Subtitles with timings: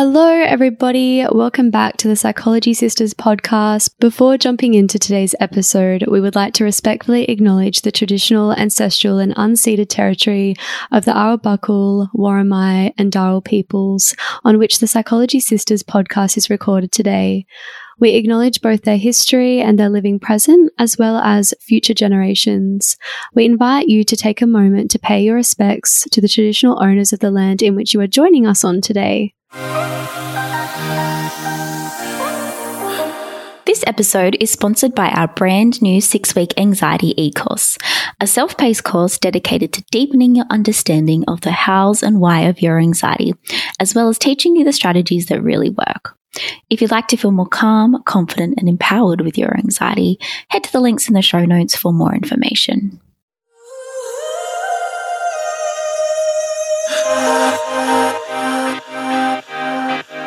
[0.00, 1.26] Hello, everybody.
[1.28, 3.90] Welcome back to the Psychology Sisters podcast.
[3.98, 9.34] Before jumping into today's episode, we would like to respectfully acknowledge the traditional, ancestral, and
[9.34, 10.54] unceded territory
[10.92, 14.14] of the Awabakal, Worimi, and Darul peoples
[14.44, 17.44] on which the Psychology Sisters podcast is recorded today.
[17.98, 22.96] We acknowledge both their history and their living present, as well as future generations.
[23.34, 27.12] We invite you to take a moment to pay your respects to the traditional owners
[27.12, 29.34] of the land in which you are joining us on today.
[33.64, 37.78] This episode is sponsored by our brand new six week anxiety e course,
[38.20, 42.60] a self paced course dedicated to deepening your understanding of the hows and why of
[42.60, 43.32] your anxiety,
[43.80, 46.16] as well as teaching you the strategies that really work.
[46.68, 50.18] If you'd like to feel more calm, confident, and empowered with your anxiety,
[50.48, 53.00] head to the links in the show notes for more information.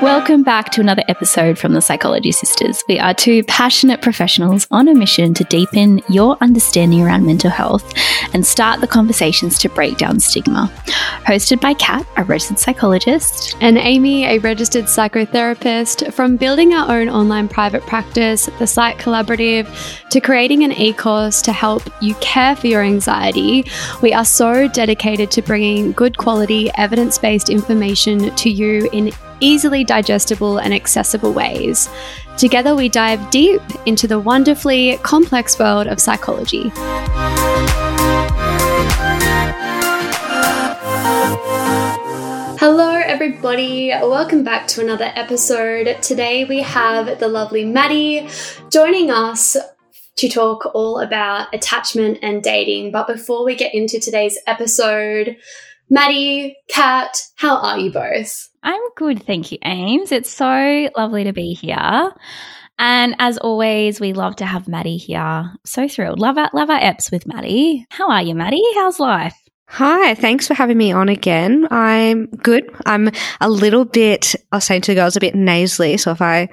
[0.01, 2.83] Welcome back to another episode from the Psychology Sisters.
[2.89, 7.93] We are two passionate professionals on a mission to deepen your understanding around mental health
[8.33, 10.71] and start the conversations to break down stigma.
[11.27, 16.11] Hosted by Kat, a registered psychologist, and Aimee, a registered psychotherapist.
[16.11, 19.69] From building our own online private practice, the Psych Collaborative,
[20.09, 23.65] to creating an e course to help you care for your anxiety,
[24.01, 29.11] we are so dedicated to bringing good quality, evidence based information to you in
[29.41, 31.89] easily digestible and accessible ways.
[32.37, 36.71] Together, we dive deep into the wonderfully complex world of psychology.
[42.57, 43.89] Hello, everybody.
[43.89, 45.97] Welcome back to another episode.
[46.03, 48.29] Today, we have the lovely Maddie
[48.71, 49.57] joining us
[50.17, 52.91] to talk all about attachment and dating.
[52.91, 55.37] But before we get into today's episode,
[55.89, 58.50] Maddie, Kat, how are you both?
[58.63, 60.11] I'm good, thank you, Ames.
[60.11, 62.11] It's so lovely to be here.
[62.77, 65.51] And as always, we love to have Maddie here.
[65.65, 66.19] So thrilled.
[66.19, 67.85] Love our, love our eps with Maddie.
[67.89, 68.63] How are you, Maddie?
[68.75, 69.35] How's life?
[69.67, 71.67] Hi, thanks for having me on again.
[71.71, 72.69] I'm good.
[72.85, 75.97] I'm a little bit, I was saying to the girls, a bit nasally.
[75.97, 76.49] So if I,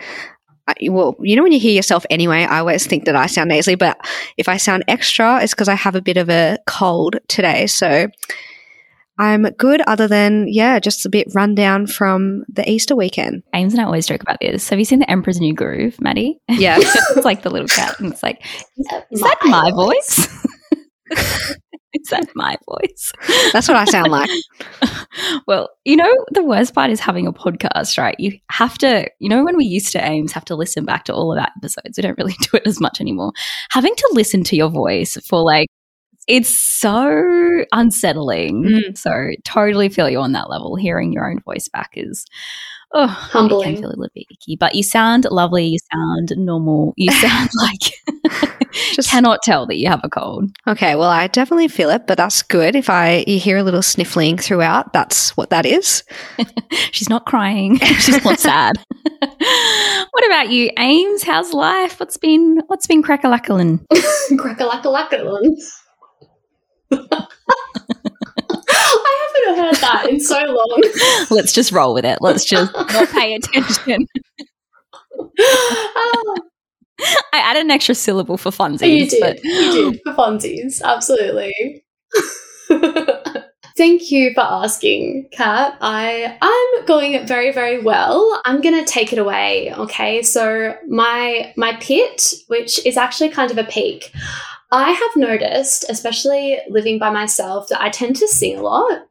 [0.69, 3.49] I, well, you know, when you hear yourself anyway, I always think that I sound
[3.49, 3.99] nasally, but
[4.37, 7.67] if I sound extra, it's because I have a bit of a cold today.
[7.67, 8.09] So
[9.19, 13.43] I'm good, other than, yeah, just a bit run down from the Easter weekend.
[13.53, 14.69] Ames and I always joke about this.
[14.69, 16.41] Have you seen The Emperor's New Groove, Maddie?
[16.49, 16.77] Yeah.
[16.81, 18.45] it's like the little cat, and it's like,
[19.11, 20.29] is, that my voice?
[21.95, 23.13] is that my voice?
[23.53, 24.31] That's what I sound like.
[25.49, 28.15] well, you know, the worst part is having a podcast, right?
[28.21, 31.15] You have to, you know, when we used to Ames have to listen back to
[31.15, 33.33] all of our episodes, we don't really do it as much anymore.
[33.71, 35.69] Having to listen to your voice for like
[36.29, 38.63] it's so unsettling.
[38.65, 38.99] Mm.
[38.99, 40.77] So totally feel you on that level.
[40.77, 42.27] Hearing your own voice back is
[42.93, 43.75] oh humbling.
[43.75, 44.55] Can feel a little bit icky.
[44.55, 45.65] But you sound lovely.
[45.65, 46.93] You sound normal.
[46.97, 48.59] You sound like
[48.93, 50.51] just cannot tell that you have a cold.
[50.67, 52.77] Okay, well I definitely feel it, but that's good.
[52.77, 56.05] If I you hear a little sniffling throughout, that's what that is.
[56.93, 57.79] She's not crying.
[57.79, 58.77] She's not sad.
[60.11, 61.23] what about you, Ames?
[61.23, 61.99] How's life?
[61.99, 63.87] What's been what's been crackalackling?
[64.33, 65.57] crackalackalackling.
[66.93, 67.27] I
[69.47, 70.83] haven't heard that in so long.
[71.31, 72.19] Let's just roll with it.
[72.21, 74.07] Let's just not pay attention.
[75.39, 76.35] oh.
[77.33, 78.99] I added an extra syllable for funsies.
[78.99, 79.21] You did.
[79.21, 79.45] But...
[79.45, 80.83] You did for funsies.
[80.83, 81.85] Absolutely.
[83.77, 85.79] Thank you for asking, Kat.
[85.81, 88.41] I I'm going very very well.
[88.45, 90.23] I'm going to take it away, okay?
[90.23, 94.13] So my my pit, which is actually kind of a peak.
[94.71, 99.07] I have noticed, especially living by myself, that I tend to sing a lot.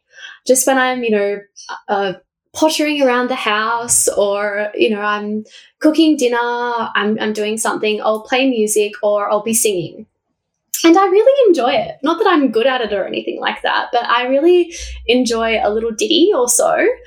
[0.45, 1.39] Just when I'm, you know,
[1.87, 2.13] uh,
[2.53, 5.45] pottering around the house or, you know, I'm
[5.79, 10.05] cooking dinner, I'm, I'm doing something, I'll play music or I'll be singing.
[10.83, 11.97] And I really enjoy it.
[12.03, 14.73] Not that I'm good at it or anything like that, but I really
[15.07, 16.87] enjoy a little ditty or so.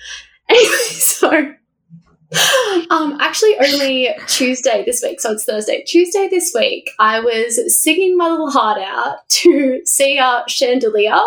[0.51, 1.55] Anyway, so
[2.91, 5.83] um, actually, only Tuesday this week, so it's Thursday.
[5.83, 11.19] Tuesday this week, I was singing my little heart out to Sia Chandelier,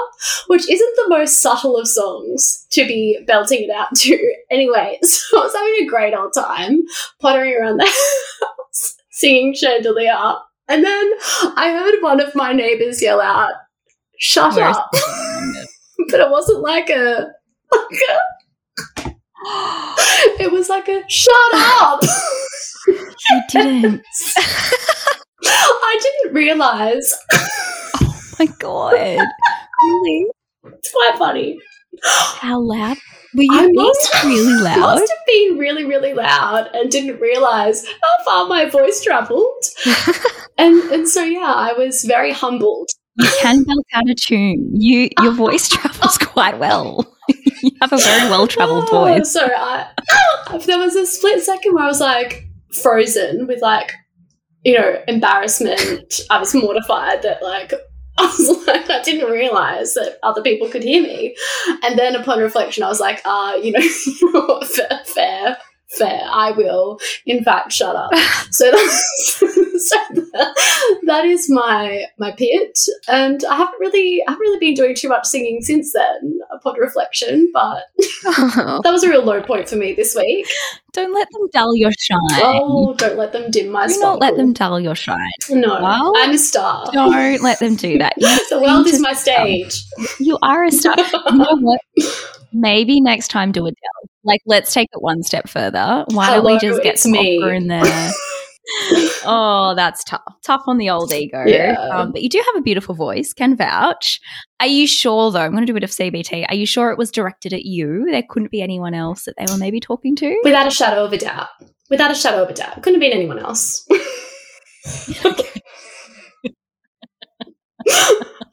[0.48, 4.18] which isn't the most subtle of songs to be belting it out to.
[4.52, 6.84] Anyway, so I was having a great old time
[7.20, 10.36] pottering around the house singing Chandelier.
[10.68, 11.12] And then
[11.58, 13.54] I heard one of my neighbors yell out,
[14.20, 14.92] Shut Where's up.
[16.12, 17.32] but it wasn't like a,
[17.72, 19.14] like a
[20.40, 22.02] it was like a shut up.
[22.88, 24.02] you didn't.
[25.46, 27.14] I didn't realize.
[27.34, 28.94] oh my god.
[28.94, 30.28] really?
[30.66, 31.60] It's quite funny.
[32.06, 32.98] How loud?
[33.36, 34.80] Were you I must- really loud?
[34.80, 39.64] Must have been really, really loud and didn't realize how far my voice traveled.
[40.58, 42.88] and and so yeah, I was very humbled.
[43.20, 44.72] You can belt out a tune.
[44.76, 47.13] You your voice travels quite well.
[47.28, 49.32] You have a very well traveled Oh, voice.
[49.32, 49.88] So I,
[50.66, 52.48] there was a split second where I was like
[52.82, 53.94] frozen with like,
[54.64, 56.22] you know, embarrassment.
[56.30, 57.74] I was mortified that like
[58.18, 61.36] I was like I didn't realize that other people could hear me,
[61.84, 65.58] and then upon reflection, I was like, ah, you know, fair, fair,
[65.98, 66.22] fair.
[66.32, 68.12] I will, in fact, shut up.
[68.54, 74.42] So that's so that, that is my my pit, and I haven't really I haven't
[74.42, 76.40] really been doing too much singing since then.
[76.52, 77.84] Upon reflection, but
[78.26, 78.80] Oh.
[78.84, 80.46] that was a real low point for me this week.
[80.92, 82.20] Don't let them dull your shine.
[82.34, 85.18] Oh, don't let them dim my Do not let them dull your shine.
[85.50, 86.86] No, Well, I'm a star.
[86.94, 88.14] Don't let them do that.
[88.50, 89.84] The world is my stage.
[90.20, 90.96] you are a star.
[91.00, 91.82] You know what?
[92.54, 94.03] Maybe next time do Adele.
[94.24, 96.06] Like, let's take it one step further.
[96.10, 97.42] Why don't we just get some me.
[97.44, 97.84] in there?
[99.26, 100.22] oh, that's tough.
[100.44, 101.44] Tough on the old ego.
[101.46, 101.74] Yeah.
[101.92, 104.22] Um, but you do have a beautiful voice, can vouch.
[104.60, 105.42] Are you sure, though?
[105.42, 106.46] I'm going to do a bit of CBT.
[106.48, 108.06] Are you sure it was directed at you?
[108.10, 110.40] There couldn't be anyone else that they were maybe talking to?
[110.44, 111.50] Without a shadow of a doubt.
[111.90, 112.82] Without a shadow of a doubt.
[112.82, 113.86] Couldn't have been anyone else.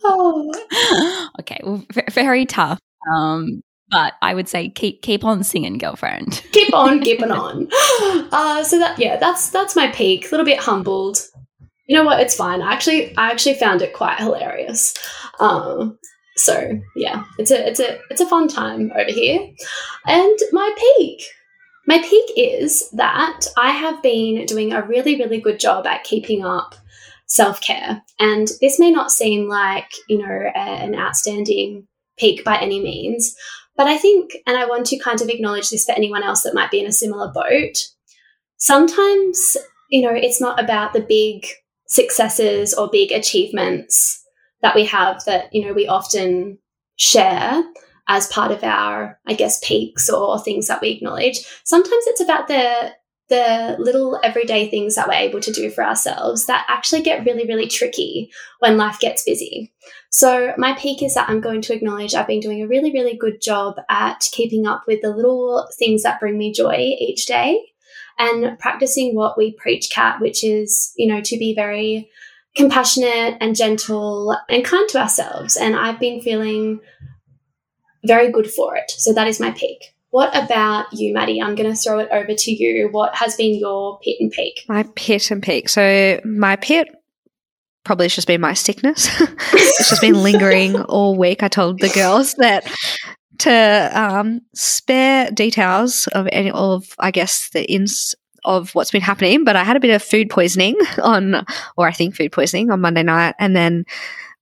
[0.04, 0.52] oh,
[1.40, 2.80] okay, well, v- very tough.
[3.14, 6.42] Um, but I would say keep keep on singing, girlfriend.
[6.52, 7.68] keep on keeping on.
[8.32, 10.26] Uh, so that yeah, that's that's my peak.
[10.26, 11.26] A little bit humbled.
[11.86, 12.20] You know what?
[12.20, 12.62] It's fine.
[12.62, 14.94] I actually I actually found it quite hilarious.
[15.40, 15.98] Um,
[16.36, 19.40] so yeah, it's a it's a it's a fun time over here.
[20.06, 21.24] And my peak.
[21.86, 26.44] My peak is that I have been doing a really, really good job at keeping
[26.44, 26.76] up
[27.26, 28.02] self care.
[28.20, 31.88] And this may not seem like, you know, a, an outstanding
[32.18, 33.34] peak by any means,
[33.80, 36.52] but I think, and I want to kind of acknowledge this for anyone else that
[36.52, 37.78] might be in a similar boat,
[38.58, 39.56] sometimes,
[39.88, 41.46] you know, it's not about the big
[41.88, 44.22] successes or big achievements
[44.60, 46.58] that we have that, you know, we often
[46.96, 47.64] share
[48.06, 51.38] as part of our, I guess, peaks or things that we acknowledge.
[51.64, 52.92] Sometimes it's about the
[53.30, 57.46] the little everyday things that we're able to do for ourselves that actually get really,
[57.46, 59.72] really tricky when life gets busy.
[60.10, 63.16] So, my peak is that I'm going to acknowledge I've been doing a really, really
[63.16, 67.58] good job at keeping up with the little things that bring me joy each day
[68.18, 72.10] and practicing what we preach, Kat, which is, you know, to be very
[72.56, 75.56] compassionate and gentle and kind to ourselves.
[75.56, 76.80] And I've been feeling
[78.04, 78.90] very good for it.
[78.90, 79.94] So, that is my peak.
[80.10, 81.40] What about you, Maddie?
[81.40, 82.88] I'm going to throw it over to you.
[82.90, 84.64] What has been your pit and peak?
[84.68, 85.68] My pit and peak.
[85.68, 86.88] So my pit
[87.84, 89.08] probably has just been my sickness.
[89.20, 91.42] it's just been lingering all week.
[91.42, 92.70] I told the girls that
[93.38, 98.14] to um, spare details of any of I guess the ins
[98.44, 101.44] of what's been happening, but I had a bit of food poisoning on,
[101.76, 103.84] or I think food poisoning on Monday night, and then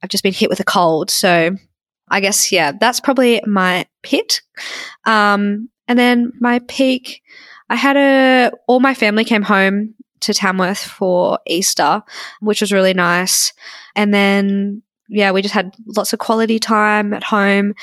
[0.02, 1.10] I've just been hit with a cold.
[1.10, 1.56] So
[2.10, 4.42] I guess yeah, that's probably my pit.
[5.04, 7.22] Um, and then my peak,
[7.70, 12.02] I had a all my family came home to Tamworth for Easter,
[12.40, 13.52] which was really nice.
[13.94, 17.74] And then yeah, we just had lots of quality time at home.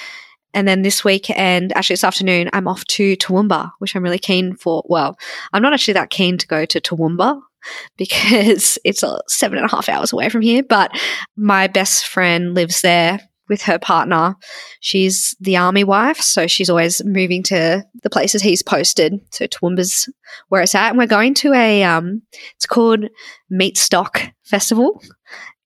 [0.53, 4.55] And then this weekend, actually this afternoon, I'm off to Toowoomba, which I'm really keen
[4.55, 4.83] for.
[4.85, 5.17] Well,
[5.51, 7.41] I'm not actually that keen to go to Toowoomba
[7.97, 10.63] because it's uh, seven and a half hours away from here.
[10.63, 10.91] But
[11.35, 14.35] my best friend lives there with her partner.
[14.79, 19.19] She's the army wife, so she's always moving to the places he's posted.
[19.31, 20.09] So Toowoomba's
[20.49, 20.89] where it's at.
[20.89, 22.21] And we're going to a um
[22.55, 23.05] it's called
[23.49, 25.01] Meat Stock Festival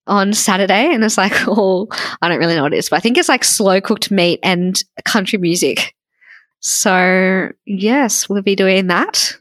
[0.08, 0.94] on Saturday.
[0.94, 1.88] And it's like all
[2.22, 4.40] I don't really know what it is, but I think it's like slow cooked meat
[4.44, 5.94] and country music.
[6.62, 9.38] So yes, we'll be doing that.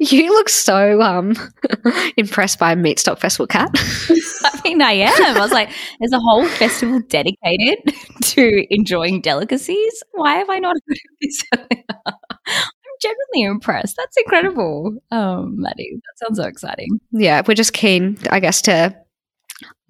[0.00, 1.34] You look so um
[2.16, 3.68] impressed by Meat Stock Festival, Kat.
[3.74, 5.36] I mean, I am.
[5.36, 7.78] I was like, there's a whole festival dedicated
[8.22, 10.02] to enjoying delicacies.
[10.12, 11.42] Why have I not heard of this?
[11.52, 13.96] I'm genuinely impressed.
[13.96, 14.96] That's incredible.
[15.10, 17.00] Um, Maddie, that sounds so exciting.
[17.12, 18.94] yeah, we're just keen, I guess, to.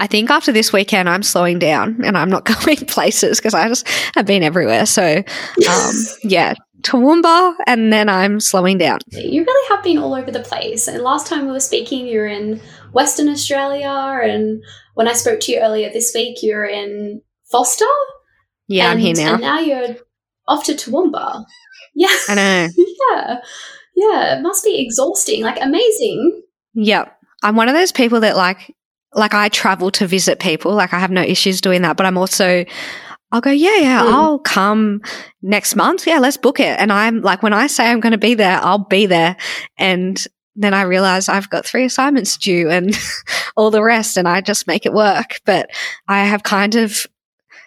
[0.00, 3.68] I think after this weekend, I'm slowing down and I'm not going places because I
[3.68, 4.86] just have been everywhere.
[4.86, 5.22] So,
[5.68, 9.00] um, yeah, Toowoomba, and then I'm slowing down.
[9.10, 10.86] You really have been all over the place.
[10.86, 12.60] And last time we were speaking, you were in
[12.92, 13.88] Western Australia.
[14.22, 14.62] And
[14.94, 17.84] when I spoke to you earlier this week, you were in Foster.
[18.68, 19.32] Yeah, I'm and, here now.
[19.34, 19.96] And now you're
[20.46, 21.44] off to Toowoomba.
[21.94, 22.14] Yeah.
[22.28, 22.68] I know.
[22.76, 23.36] yeah.
[23.96, 24.38] Yeah.
[24.38, 25.42] It must be exhausting.
[25.42, 26.42] Like, amazing.
[26.74, 27.12] Yep.
[27.42, 28.72] I'm one of those people that like
[29.14, 30.74] like I travel to visit people.
[30.74, 32.64] Like I have no issues doing that, but I'm also
[33.30, 34.12] I'll go, yeah, yeah, Mm.
[34.12, 35.02] I'll come
[35.42, 36.06] next month.
[36.06, 36.78] Yeah, let's book it.
[36.80, 39.36] And I'm like, when I say I'm going to be there, I'll be there.
[39.76, 40.22] And
[40.56, 42.96] then I realize I've got three assignments due and
[43.56, 45.40] all the rest, and I just make it work.
[45.44, 45.70] But
[46.08, 47.06] I have kind of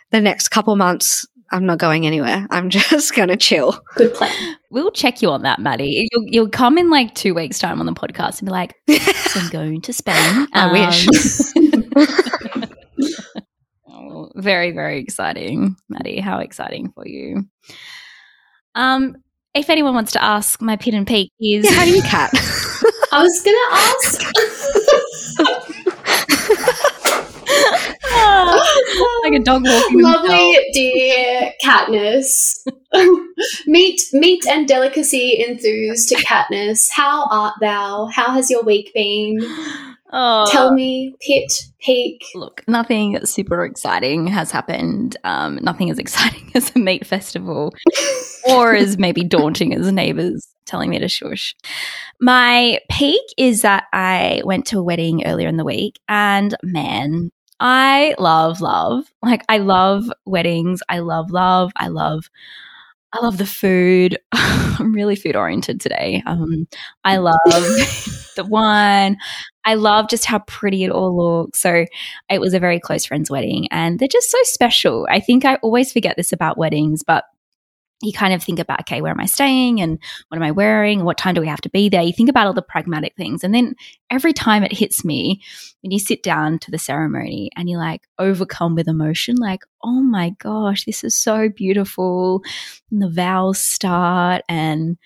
[0.10, 2.48] the next couple months, I'm not going anywhere.
[2.50, 3.80] I'm just going to chill.
[3.96, 4.56] Good plan.
[4.70, 6.08] We'll check you on that, Maddie.
[6.12, 9.40] You'll, you'll come in like two weeks' time on the podcast and be like, so
[9.40, 10.48] I'm going to Spain.
[10.54, 11.08] I wish.
[11.56, 12.66] Um,
[13.90, 16.20] oh, very, very exciting, Maddie.
[16.20, 17.44] How exciting for you.
[18.76, 19.18] Um,
[19.54, 22.32] if anyone wants to ask, my pit and peak is Yeah, how do you Kat?
[23.12, 23.58] I was gonna
[25.68, 25.78] ask.
[29.24, 30.02] Like a dog walking.
[30.02, 32.68] Lovely dear Katniss.
[33.68, 36.90] meat, meat and delicacy enthused to Katniss.
[36.92, 38.08] How art thou?
[38.08, 39.40] How has your week been?
[40.14, 40.46] Oh.
[40.52, 42.24] Tell me, pit, peak.
[42.36, 45.16] Look, nothing super exciting has happened.
[45.24, 47.74] Um, nothing as exciting as a meat festival,
[48.50, 51.56] or as maybe daunting as neighbors telling me to shush.
[52.20, 57.32] My peak is that I went to a wedding earlier in the week, and man,
[57.62, 59.06] I love love.
[59.22, 60.82] Like I love weddings.
[60.90, 61.72] I love love.
[61.76, 62.30] I love.
[63.14, 64.18] I love the food.
[64.32, 66.24] I'm really food oriented today.
[66.26, 66.68] Um,
[67.04, 69.18] I love the wine.
[69.64, 71.60] I love just how pretty it all looks.
[71.60, 71.86] So
[72.30, 75.08] it was a very close friend's wedding and they're just so special.
[75.12, 77.26] I think I always forget this about weddings, but
[78.02, 81.04] you kind of think about, okay, where am I staying and what am I wearing?
[81.04, 82.02] What time do we have to be there?
[82.02, 83.44] You think about all the pragmatic things.
[83.44, 83.76] And then
[84.10, 85.42] every time it hits me,
[85.82, 90.02] when you sit down to the ceremony and you're like overcome with emotion, like, oh
[90.02, 92.42] my gosh, this is so beautiful.
[92.92, 94.98] And the vows start and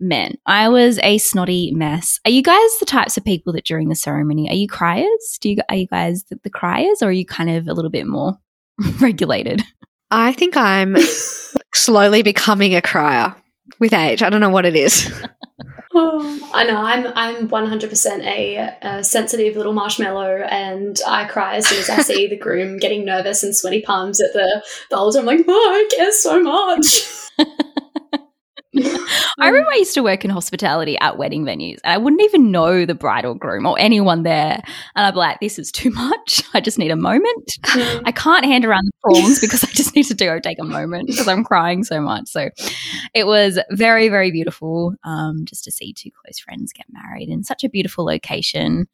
[0.00, 0.34] men.
[0.46, 2.18] I was a snotty mess.
[2.24, 5.38] Are you guys the types of people that during the ceremony are you criers?
[5.40, 7.90] Do you are you guys the, the criers, or are you kind of a little
[7.90, 8.38] bit more
[9.00, 9.62] regulated?
[10.10, 10.96] I think I'm
[11.74, 13.34] slowly becoming a crier
[13.78, 14.22] with age.
[14.22, 15.10] I don't know what it is.
[15.92, 16.80] Oh, I know.
[16.80, 22.02] I'm I'm 100% a, a sensitive little marshmallow, and I cry as soon as I
[22.02, 25.18] see the groom getting nervous and sweaty palms at the the altar.
[25.20, 27.04] I'm like, oh, I care so much.
[28.76, 32.52] I remember I used to work in hospitality at wedding venues, and I wouldn't even
[32.52, 34.62] know the bride or groom or anyone there,
[34.94, 36.42] and I'd be like, "This is too much.
[36.54, 37.50] I just need a moment.
[37.66, 38.02] Mm.
[38.06, 41.08] I can't hand around the prawns because I just need to go take a moment
[41.08, 42.50] because I'm crying so much." So
[43.12, 47.42] it was very, very beautiful um, just to see two close friends get married in
[47.42, 48.86] such a beautiful location.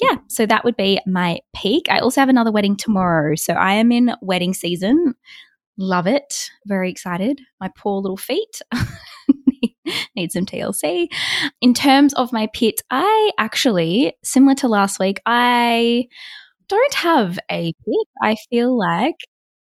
[0.00, 1.86] Yeah, so that would be my peak.
[1.88, 5.14] I also have another wedding tomorrow, so I am in wedding season.
[5.78, 6.50] Love it.
[6.66, 7.40] Very excited.
[7.60, 8.60] My poor little feet
[10.16, 11.08] need some TLC.
[11.60, 16.06] In terms of my pit, I actually, similar to last week, I
[16.68, 18.08] don't have a pit.
[18.22, 19.16] I feel like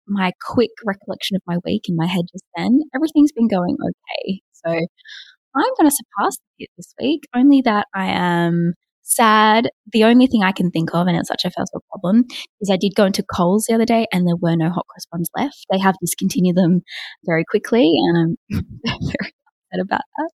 [0.07, 4.41] my quick recollection of my week in my head just then, everything's been going okay.
[4.53, 8.73] So I'm going to surpass the pit this week, only that I am
[9.09, 9.69] sad.
[9.91, 12.25] The only thing I can think of, and it's such a first world problem,
[12.61, 15.05] is I did go into Coles the other day and there were no hot cross
[15.11, 15.65] buns left.
[15.71, 16.81] They have discontinued them
[17.25, 19.33] very quickly, and I'm very
[19.69, 20.29] upset about that.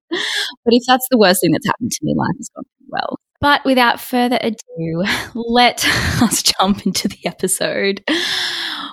[0.64, 3.18] But if that's the worst thing that's happened to me, life has gone well.
[3.40, 5.84] But without further ado, let
[6.22, 8.04] us jump into the episode.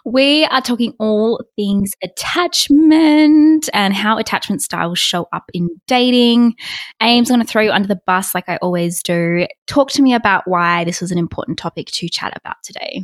[0.05, 6.55] We are talking all things attachment and how attachment styles show up in dating.
[7.01, 9.46] Aim's going to throw you under the bus like I always do.
[9.67, 13.03] Talk to me about why this was an important topic to chat about today.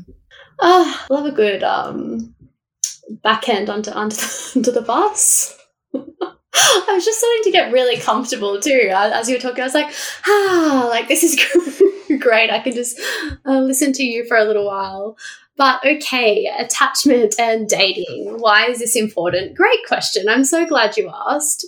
[0.61, 2.33] Oh, love a good um,
[3.23, 5.55] onto onto the, onto the bus.
[6.53, 8.89] I was just starting to get really comfortable too.
[8.93, 9.93] As you were talking, I was like,
[10.25, 11.39] ah, like this is
[12.19, 12.49] great.
[12.49, 12.99] I can just
[13.45, 15.17] uh, listen to you for a little while.
[15.57, 18.37] But okay, attachment and dating.
[18.39, 19.55] Why is this important?
[19.55, 20.27] Great question.
[20.27, 21.65] I'm so glad you asked.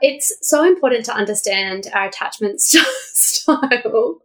[0.00, 4.20] It's so important to understand our attachment style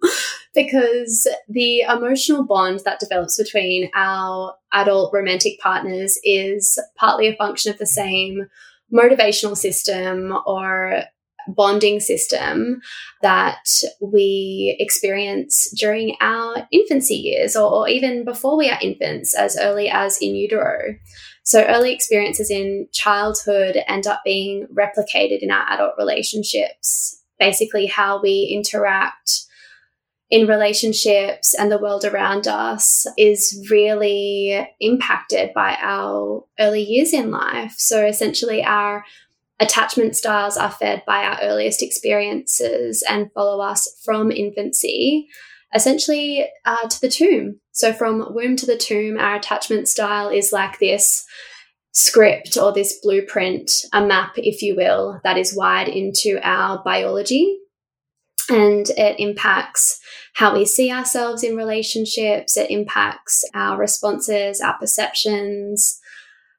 [0.54, 7.72] because the emotional bond that develops between our adult romantic partners is partly a function
[7.72, 8.48] of the same
[8.94, 11.04] motivational system or
[11.48, 12.82] bonding system
[13.22, 13.66] that
[14.00, 19.90] we experience during our infancy years or, or, even before we are infants, as early
[19.90, 20.96] as in utero.
[21.44, 27.24] So, early experiences in childhood end up being replicated in our adult relationships.
[27.40, 29.46] Basically, how we interact
[30.32, 37.30] in relationships and the world around us is really impacted by our early years in
[37.30, 37.76] life.
[37.78, 39.04] So essentially, our
[39.60, 45.28] attachment styles are fed by our earliest experiences and follow us from infancy,
[45.76, 47.60] essentially uh, to the tomb.
[47.74, 51.26] So from womb to the tomb, our attachment style is like this
[51.92, 57.58] script or this blueprint, a map, if you will, that is wired into our biology.
[58.52, 60.00] And it impacts
[60.34, 66.00] how we see ourselves in relationships, it impacts our responses, our perceptions.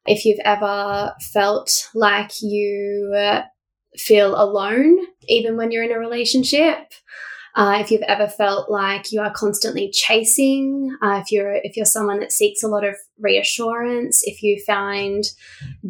[0.06, 3.42] If you've ever felt like you
[3.96, 6.92] feel alone, even when you're in a relationship,
[7.54, 11.84] uh, if you've ever felt like you are constantly chasing, uh, if you're if you're
[11.84, 15.24] someone that seeks a lot of reassurance, if you find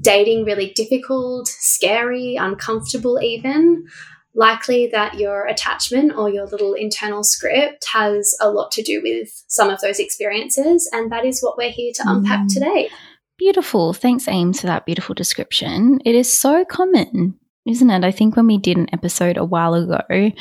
[0.00, 3.84] dating really difficult, scary, uncomfortable, even
[4.34, 9.28] likely that your attachment or your little internal script has a lot to do with
[9.48, 12.54] some of those experiences, and that is what we're here to unpack mm.
[12.54, 12.90] today.
[13.38, 13.92] Beautiful.
[13.92, 16.00] Thanks, Ames, for that beautiful description.
[16.04, 18.04] It is so common isn't it?
[18.04, 20.32] I think when we did an episode a while ago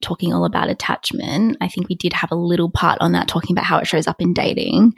[0.00, 3.54] talking all about attachment, I think we did have a little part on that talking
[3.54, 4.94] about how it shows up in dating.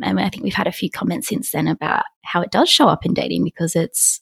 [0.00, 2.86] And I think we've had a few comments since then about how it does show
[2.86, 4.20] up in dating because it's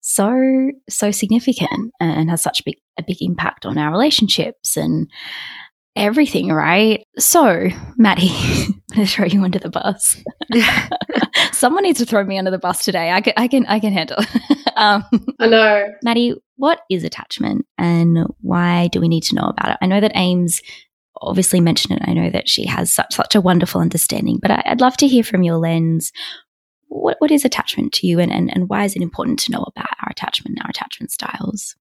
[0.00, 5.10] so, so significant and has such a big, a big impact on our relationships and
[5.96, 7.06] everything, right?
[7.18, 10.22] So, Maddie, I'm going to throw you under the bus.
[11.52, 13.10] Someone needs to throw me under the bus today.
[13.10, 14.18] I can, I can, I can handle.
[14.76, 15.04] um,
[15.38, 16.34] I know, Maddie.
[16.56, 19.78] What is attachment, and why do we need to know about it?
[19.82, 20.60] I know that Ames
[21.20, 22.08] obviously mentioned it.
[22.08, 25.08] I know that she has such such a wonderful understanding, but I, would love to
[25.08, 26.12] hear from your lens.
[26.86, 29.62] What what is attachment to you, and, and and why is it important to know
[29.62, 31.74] about our attachment, our attachment styles?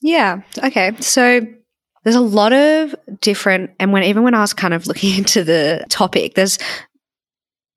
[0.00, 0.42] Yeah.
[0.62, 0.92] Okay.
[1.00, 1.40] So
[2.04, 5.44] there's a lot of different, and when even when I was kind of looking into
[5.44, 6.58] the topic, there's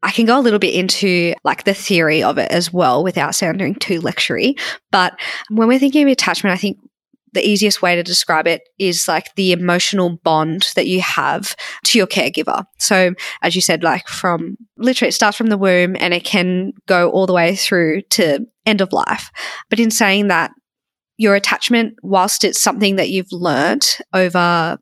[0.04, 3.36] I can go a little bit into like the theory of it as well without
[3.36, 4.60] sounding too lectury.
[4.92, 5.18] But
[5.50, 6.78] when we're thinking of attachment, I think
[7.32, 11.98] the easiest way to describe it is like the emotional bond that you have to
[11.98, 12.66] your caregiver.
[12.80, 16.74] So, as you said, like from literally it starts from the womb and it can
[16.86, 19.32] go all the way through to end of life.
[19.70, 20.52] But in saying that,
[21.18, 24.78] your attachment, whilst it's something that you've learnt over,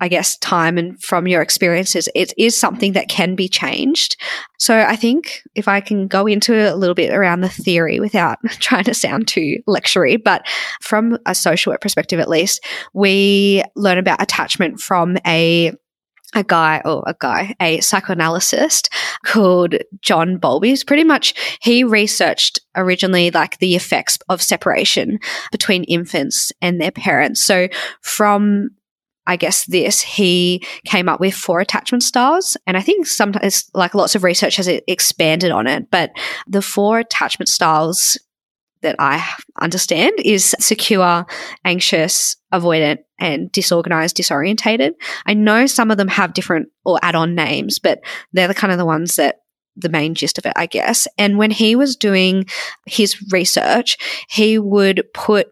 [0.00, 4.16] I guess, time and from your experiences, it is something that can be changed.
[4.58, 8.38] So I think if I can go into a little bit around the theory without
[8.60, 10.46] trying to sound too lectury, but
[10.80, 12.64] from a social work perspective at least,
[12.94, 15.72] we learn about attachment from a
[16.34, 18.88] a guy or a guy, a psychoanalyst
[19.24, 20.76] called John Bowlby.
[20.86, 25.18] Pretty much, he researched originally like the effects of separation
[25.52, 27.42] between infants and their parents.
[27.44, 27.68] So
[28.00, 28.70] from
[29.26, 32.56] I guess this, he came up with four attachment styles.
[32.66, 36.10] And I think sometimes, like lots of research has expanded on it, but
[36.48, 38.18] the four attachment styles
[38.82, 39.26] that I
[39.60, 41.26] understand is secure,
[41.64, 44.92] anxious, avoidant, and disorganized, disorientated.
[45.26, 48.00] I know some of them have different or add on names, but
[48.32, 49.40] they're the kind of the ones that
[49.76, 51.06] the main gist of it, I guess.
[51.18, 52.46] And when he was doing
[52.86, 53.96] his research,
[54.28, 55.48] he would put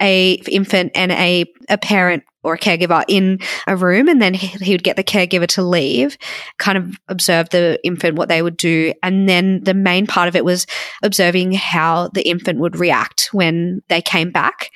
[0.00, 4.72] a infant and a, a parent or a caregiver in a room and then he,
[4.72, 6.16] would get the caregiver to leave,
[6.58, 8.92] kind of observe the infant, what they would do.
[9.02, 10.66] And then the main part of it was
[11.02, 14.70] observing how the infant would react when they came back.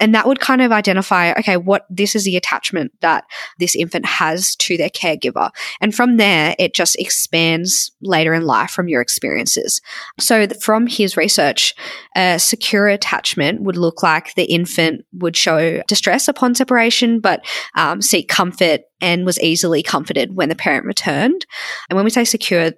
[0.00, 3.24] And that would kind of identify, okay, what this is the attachment that
[3.58, 5.50] this infant has to their caregiver.
[5.80, 9.80] And from there, it just expands later in life from your experiences.
[10.18, 11.74] So from his research,
[12.16, 17.44] a secure attachment would look like the infant would show distress upon separation but
[17.74, 21.46] um, seek comfort and was easily comforted when the parent returned.
[21.88, 22.72] And when we say secure,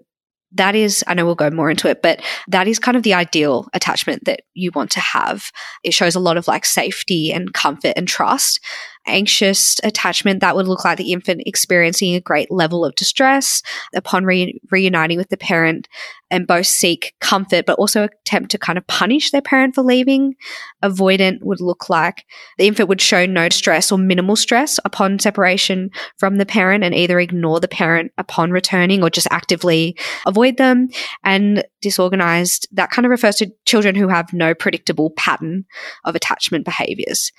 [0.52, 3.14] that is, I know we'll go more into it, but that is kind of the
[3.14, 5.50] ideal attachment that you want to have.
[5.82, 8.60] It shows a lot of like safety and comfort and trust
[9.06, 13.62] anxious attachment, that would look like the infant experiencing a great level of distress
[13.94, 15.88] upon re- reuniting with the parent
[16.30, 20.34] and both seek comfort but also attempt to kind of punish their parent for leaving.
[20.82, 22.24] Avoidant would look like
[22.58, 26.94] the infant would show no stress or minimal stress upon separation from the parent and
[26.94, 30.88] either ignore the parent upon returning or just actively avoid them.
[31.22, 35.66] And disorganized, that kind of refers to children who have no predictable pattern
[36.04, 37.30] of attachment behaviors.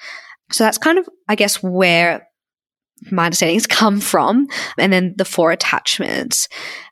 [0.51, 2.27] So that's kind of, I guess, where
[3.12, 4.47] my understandings come from.
[4.77, 6.47] And then the four attachments.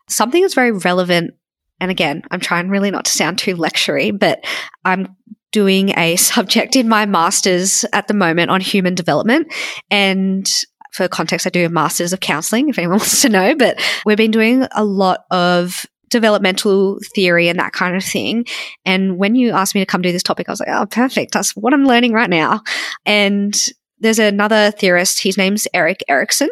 [0.09, 1.33] Something that's very relevant.
[1.79, 4.45] And again, I'm trying really not to sound too lectury, but
[4.85, 5.15] I'm
[5.51, 9.53] doing a subject in my master's at the moment on human development.
[9.89, 10.47] And
[10.91, 14.17] for context, I do a master's of counseling if anyone wants to know, but we've
[14.17, 18.45] been doing a lot of developmental theory and that kind of thing.
[18.85, 21.33] And when you asked me to come do this topic, I was like, oh, perfect.
[21.33, 22.61] That's what I'm learning right now.
[23.05, 23.53] And
[23.99, 26.49] there's another theorist, his name's Erik Erikson.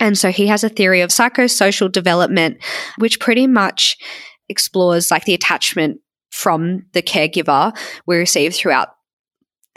[0.00, 2.58] And so he has a theory of psychosocial development,
[2.98, 3.96] which pretty much
[4.48, 8.93] explores like the attachment from the caregiver we receive throughout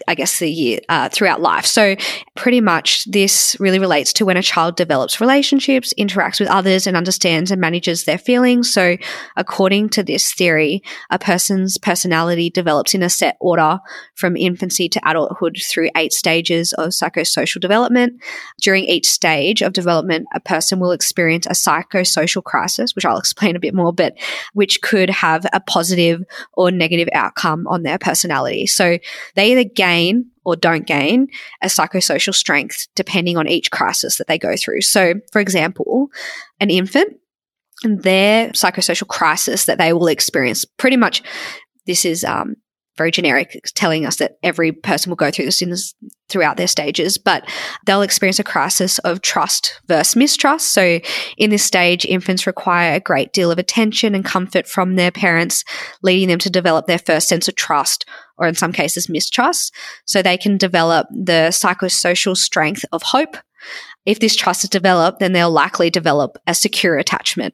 [0.07, 1.65] I guess the year uh, throughout life.
[1.65, 1.95] So
[2.35, 6.95] pretty much this really relates to when a child develops relationships, interacts with others, and
[6.95, 8.71] understands and manages their feelings.
[8.71, 8.97] So
[9.35, 13.79] according to this theory, a person's personality develops in a set order
[14.13, 18.21] from infancy to adulthood through eight stages of psychosocial development.
[18.61, 23.55] During each stage of development, a person will experience a psychosocial crisis, which I'll explain
[23.55, 24.15] a bit more, but
[24.53, 28.67] which could have a positive or negative outcome on their personality.
[28.67, 28.99] So
[29.35, 31.27] they either gain gain or don't gain
[31.61, 34.81] a psychosocial strength depending on each crisis that they go through.
[34.81, 36.07] So, for example,
[36.59, 37.17] an infant,
[37.83, 41.21] and their psychosocial crisis that they will experience pretty much
[41.85, 42.55] this is um,
[42.97, 45.93] very generic, telling us that every person will go through this, this
[46.29, 47.47] throughout their stages, but
[47.85, 50.73] they'll experience a crisis of trust versus mistrust.
[50.73, 50.99] So,
[51.37, 55.63] in this stage, infants require a great deal of attention and comfort from their parents,
[56.01, 58.05] leading them to develop their first sense of trust,
[58.37, 59.73] or in some cases, mistrust.
[60.05, 63.37] So, they can develop the psychosocial strength of hope.
[64.05, 67.53] If this trust is developed, then they'll likely develop a secure attachment.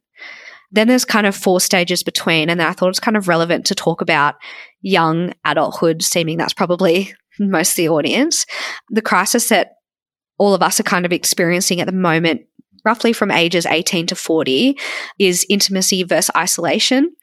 [0.74, 3.76] Then there's kind of four stages between, and I thought it's kind of relevant to
[3.76, 4.36] talk about
[4.82, 8.46] young adulthood, seeming that's probably most of the audience.
[8.90, 9.76] The crisis that
[10.38, 12.42] all of us are kind of experiencing at the moment
[12.86, 14.78] roughly from ages 18 to 40
[15.18, 17.16] is intimacy versus isolation.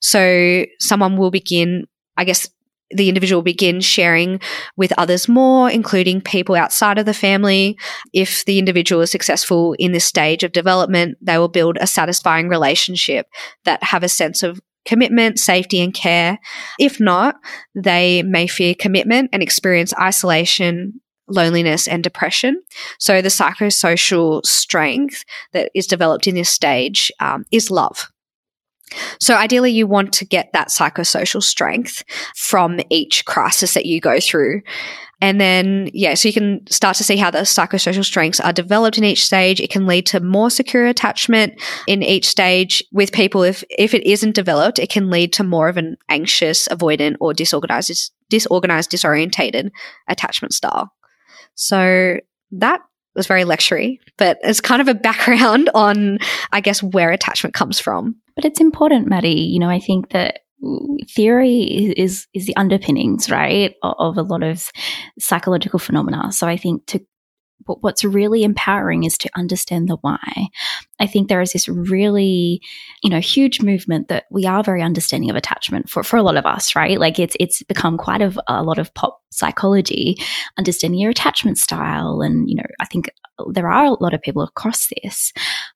[0.00, 2.48] So someone will begin, I guess,
[2.90, 4.40] the individual begins sharing
[4.76, 7.76] with others more, including people outside of the family.
[8.12, 12.48] If the individual is successful in this stage of development, they will build a satisfying
[12.48, 13.26] relationship
[13.64, 16.38] that have a sense of commitment, safety, and care.
[16.78, 17.36] If not,
[17.74, 22.62] they may fear commitment and experience isolation, loneliness, and depression.
[22.98, 28.10] So the psychosocial strength that is developed in this stage um, is love.
[29.18, 34.18] So ideally, you want to get that psychosocial strength from each crisis that you go
[34.20, 34.62] through.
[35.20, 38.98] And then, yeah, so you can start to see how the psychosocial strengths are developed
[38.98, 39.60] in each stage.
[39.60, 41.54] It can lead to more secure attachment
[41.86, 43.42] in each stage with people.
[43.42, 47.32] If, if it isn't developed, it can lead to more of an anxious, avoidant, or
[47.32, 49.70] disorganized, disorganized, disorientated
[50.06, 50.92] attachment style.
[51.54, 52.18] So
[52.52, 52.82] that
[53.14, 56.18] was very lectury, but it's kind of a background on,
[56.52, 58.16] I guess, where attachment comes from.
[58.36, 59.30] But it's important, Maddie.
[59.30, 60.40] You know, I think that
[61.08, 64.70] theory is is the underpinnings, right, of a lot of
[65.18, 66.32] psychological phenomena.
[66.32, 67.00] So I think to
[67.66, 70.48] what's really empowering is to understand the why.
[71.00, 72.60] I think there is this really,
[73.02, 76.36] you know, huge movement that we are very understanding of attachment for, for a lot
[76.36, 76.98] of us, right?
[76.98, 80.16] Like it's it's become quite a, a lot of pop psychology,
[80.58, 82.20] understanding your attachment style.
[82.22, 83.10] And, you know, I think
[83.52, 85.32] there are a lot of people across this.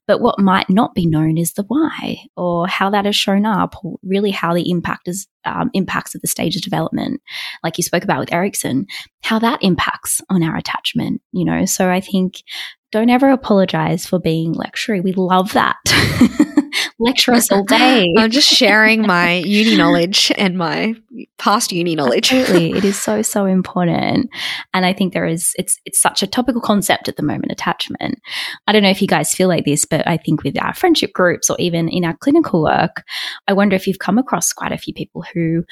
[0.07, 3.75] But what might not be known is the why or how that has shown up,
[3.85, 7.20] or really how the impact is um, impacts at the stage of development,
[7.62, 8.87] like you spoke about with Erikson,
[9.23, 11.64] how that impacts on our attachment, you know.
[11.64, 12.42] So I think
[12.92, 15.01] don't ever apologize for being luxury.
[15.01, 15.77] We love that.
[17.00, 18.12] lecture us all day.
[18.18, 20.94] I'm just sharing my uni knowledge and my
[21.38, 22.32] past uni knowledge.
[22.32, 22.72] Absolutely.
[22.78, 24.30] it is so, so important.
[24.74, 28.20] And I think there is, it's, it's such a topical concept at the moment, attachment.
[28.66, 31.12] I don't know if you guys feel like this, but I think with our friendship
[31.12, 33.04] groups or even in our clinical work,
[33.48, 35.64] I wonder if you've come across quite a few people who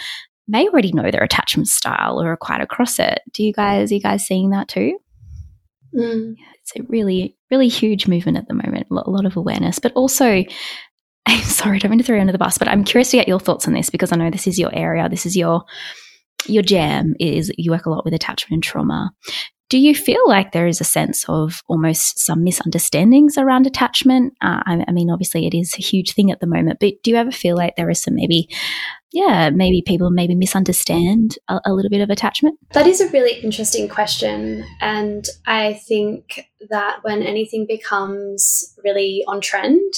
[0.48, 3.20] may already know their attachment style or are quite across it.
[3.32, 4.98] Do you guys, are you guys seeing that too?
[5.94, 6.34] Mm.
[6.60, 10.44] It's a really, really huge movement at the moment, a lot of awareness, but also
[11.28, 13.28] I'm sorry, don't mean to throw you under the bus, but I'm curious to get
[13.28, 15.08] your thoughts on this because I know this is your area.
[15.08, 15.64] This is your
[16.46, 17.14] your jam.
[17.20, 19.12] Is you work a lot with attachment and trauma.
[19.68, 24.32] Do you feel like there is a sense of almost some misunderstandings around attachment?
[24.40, 27.10] Uh, I, I, mean, obviously, it is a huge thing at the moment, but do
[27.10, 28.48] you ever feel like there is some maybe,
[29.12, 32.58] yeah, maybe people maybe misunderstand a, a little bit of attachment?
[32.72, 34.64] That is a really interesting question.
[34.80, 39.92] And I think that when anything becomes really on trend,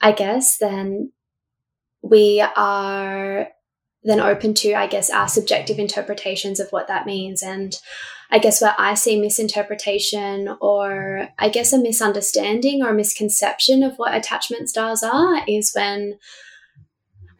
[0.00, 1.12] I guess, then
[2.02, 3.48] we are
[4.04, 7.42] then open to, I guess, our subjective interpretations of what that means.
[7.42, 7.76] And
[8.30, 13.96] I guess where I see misinterpretation or I guess a misunderstanding or a misconception of
[13.96, 16.18] what attachment styles are is when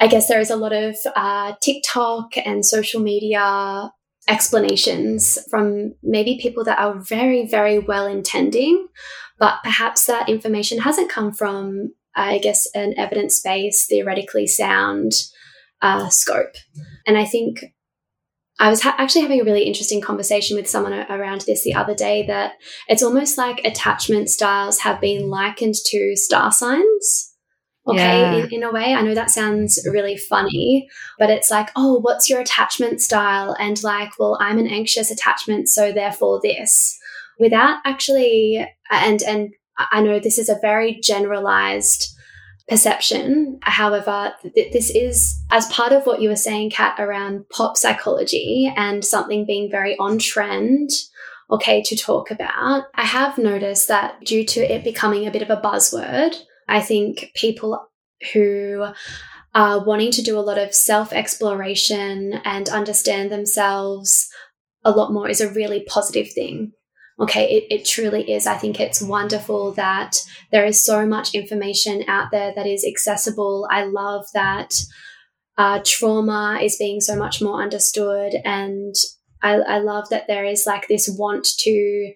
[0.00, 3.92] I guess there is a lot of uh, TikTok and social media
[4.28, 8.88] explanations from maybe people that are very, very well intending,
[9.38, 15.12] but perhaps that information hasn't come from I guess, an evidence based, theoretically sound
[15.82, 16.54] uh, scope.
[17.06, 17.64] And I think
[18.58, 21.94] I was ha- actually having a really interesting conversation with someone around this the other
[21.94, 22.54] day that
[22.88, 27.28] it's almost like attachment styles have been likened to star signs
[27.88, 28.34] Okay, Yeah.
[28.44, 32.28] in, in a way, I know that sounds really funny, but it's like, oh, what's
[32.28, 33.56] your attachment style?
[33.58, 36.98] And like, well, I'm an anxious attachment, so therefore this.
[37.38, 42.14] Without actually, and and I know this is a very generalized
[42.68, 43.58] perception.
[43.62, 48.72] However, th- this is as part of what you were saying, Kat, around pop psychology
[48.76, 50.90] and something being very on trend.
[51.50, 52.84] Okay, to talk about.
[52.94, 56.36] I have noticed that due to it becoming a bit of a buzzword,
[56.68, 57.88] I think people
[58.34, 58.84] who
[59.54, 64.28] are wanting to do a lot of self exploration and understand themselves
[64.84, 66.72] a lot more is a really positive thing.
[67.20, 68.46] Okay, it, it truly is.
[68.46, 73.66] I think it's wonderful that there is so much information out there that is accessible.
[73.70, 74.74] I love that
[75.56, 78.34] uh, trauma is being so much more understood.
[78.44, 78.94] And
[79.42, 82.12] I, I love that there is like this want to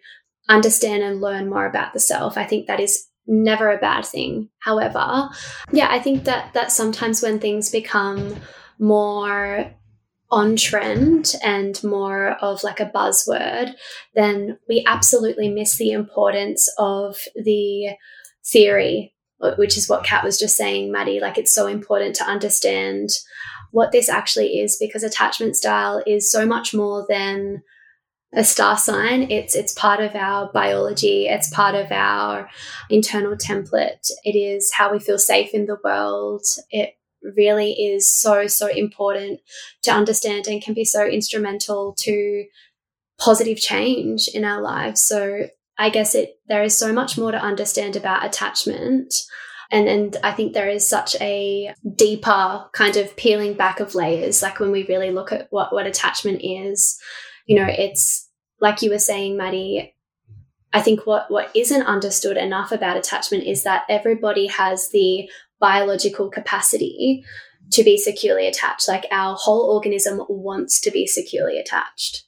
[0.49, 2.39] understand and learn more about the self.
[2.39, 4.49] I think that is never a bad thing.
[4.61, 5.29] However,
[5.73, 8.37] yeah, I think that that sometimes when things become
[8.79, 9.73] more
[10.33, 13.75] on trend and more of like a buzzword,
[14.15, 17.91] then we absolutely miss the importance of the
[18.45, 19.15] theory,
[19.59, 21.21] which is what Kat was just saying, Maddie.
[21.21, 23.11] Like it's so important to understand
[23.73, 27.63] what this actually is because attachment style is so much more than
[28.35, 29.31] a star sign.
[29.31, 31.27] It's it's part of our biology.
[31.27, 32.49] It's part of our
[32.89, 34.11] internal template.
[34.25, 36.43] It is how we feel safe in the world.
[36.71, 36.95] It
[37.37, 39.41] really is so so important
[39.83, 42.45] to understand and can be so instrumental to
[43.19, 45.03] positive change in our lives.
[45.03, 45.47] So
[45.79, 49.15] i guess it there is so much more to understand about attachment.
[49.71, 54.43] And and i think there is such a deeper kind of peeling back of layers
[54.43, 57.01] like when we really look at what what attachment is
[57.47, 58.29] you know it's
[58.61, 59.95] like you were saying maddie
[60.75, 65.27] i think what what isn't understood enough about attachment is that everybody has the
[65.63, 67.25] biological capacity
[67.71, 68.89] to be securely attached.
[68.89, 72.25] Like our whole organism wants to be securely attached.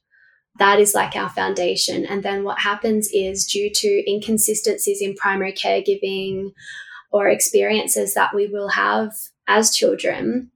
[0.59, 2.07] That is like our foundation.
[2.07, 6.53] And then what happens is due to inconsistencies in primary caregiving
[7.13, 9.13] or experiences that we will have
[9.47, 10.53] as children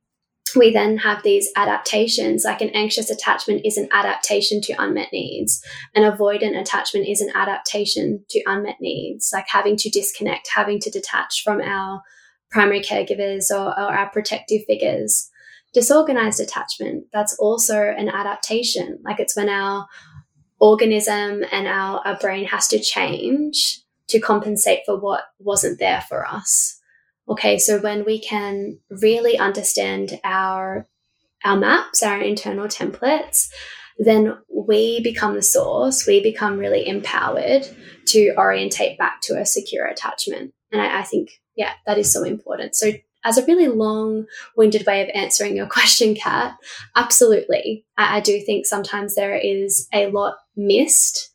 [0.57, 2.45] we then have these adaptations.
[2.45, 5.63] Like an anxious attachment is an adaptation to unmet needs.
[5.95, 9.31] An avoidant attachment is an adaptation to unmet needs.
[9.33, 12.03] Like having to disconnect having to detach from our
[12.51, 15.31] primary caregivers or, or our protective figures.
[15.75, 18.99] Disorganized attachment that's also an adaptation.
[19.05, 19.87] Like it's when our
[20.59, 26.27] organism and our, our brain has to change to compensate for what wasn't there for
[26.27, 26.81] us.
[27.29, 30.89] Okay so when we can really understand our
[31.45, 33.49] our maps our internal templates
[33.99, 37.69] then we become the source we become really empowered
[38.09, 40.53] to orientate back to a secure attachment.
[40.73, 42.91] And I, I think yeah that is so important so
[43.25, 46.57] as a really long-winded way of answering your question kat
[46.97, 51.35] absolutely I, I do think sometimes there is a lot missed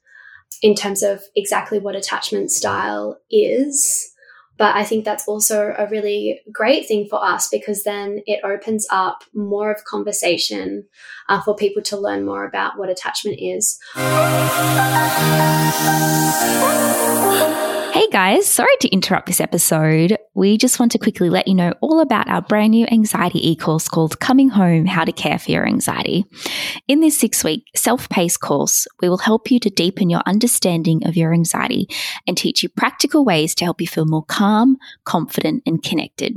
[0.64, 4.10] in terms of exactly what attachment style is
[4.58, 8.86] but I think that's also a really great thing for us because then it opens
[8.92, 10.86] up more of conversation
[11.28, 13.80] uh, for people to learn more about what attachment is.
[17.94, 20.18] Hey guys, sorry to interrupt this episode.
[20.34, 23.56] We just want to quickly let you know all about our brand new anxiety e
[23.56, 26.26] course called Coming Home How to Care for Your Anxiety.
[26.88, 31.06] In this six week self paced course, we will help you to deepen your understanding
[31.06, 31.88] of your anxiety
[32.26, 36.36] and teach you practical ways to help you feel more calm, confident, and connected.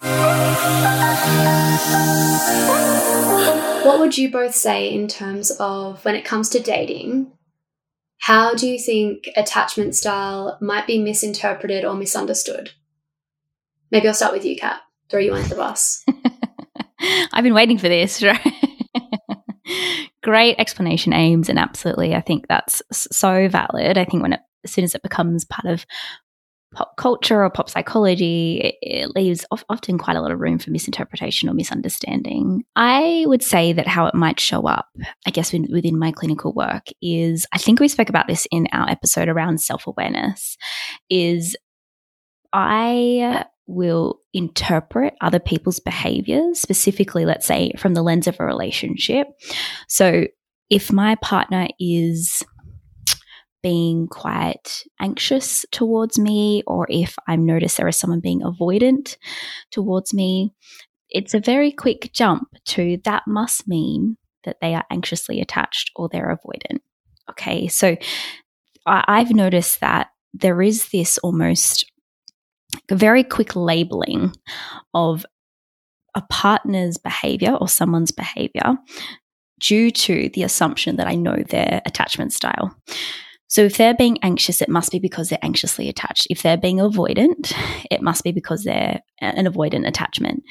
[3.85, 7.33] What would you both say in terms of when it comes to dating?
[8.23, 12.71] How do you think attachment style might be misinterpreted or misunderstood?
[13.91, 14.81] Maybe I'll start with you, Kat.
[15.11, 16.05] Throw you under the bus.
[17.33, 18.41] I've been waiting for this, right?
[20.23, 23.99] Great explanation, Ames, and absolutely, I think that's so valid.
[23.99, 25.85] I think when it, as soon as it becomes part of
[26.75, 30.71] pop culture or pop psychology, it, it leaves often quite a lot of room for
[30.71, 32.65] misinterpretation or misunderstanding.
[32.77, 34.89] I would say that how it might show up,
[35.27, 38.89] I guess, within my clinical work is I think we spoke about this in our
[38.89, 40.57] episode around self awareness,
[41.11, 41.57] is
[42.53, 49.29] I will interpret other people's behaviors, specifically, let's say, from the lens of a relationship.
[49.89, 50.27] So
[50.71, 52.43] if my partner is
[53.63, 59.17] being quite anxious towards me, or if I notice there is someone being avoidant
[59.71, 60.53] towards me,
[61.09, 66.09] it's a very quick jump to that must mean that they are anxiously attached or
[66.09, 66.79] they're avoidant.
[67.31, 67.97] Okay, so
[68.87, 71.92] I, have noticed that there is this almost
[72.91, 74.33] very quick labeling
[74.95, 75.25] of
[76.15, 78.77] a partner's behavior or someone's behavior
[79.61, 82.77] due to the assumption that I know their attachment style.
[83.53, 86.27] So if they're being anxious, it must be because they're anxiously attached.
[86.31, 87.53] If they're being avoidant,
[87.91, 90.43] it must be because they're an avoidant attachment.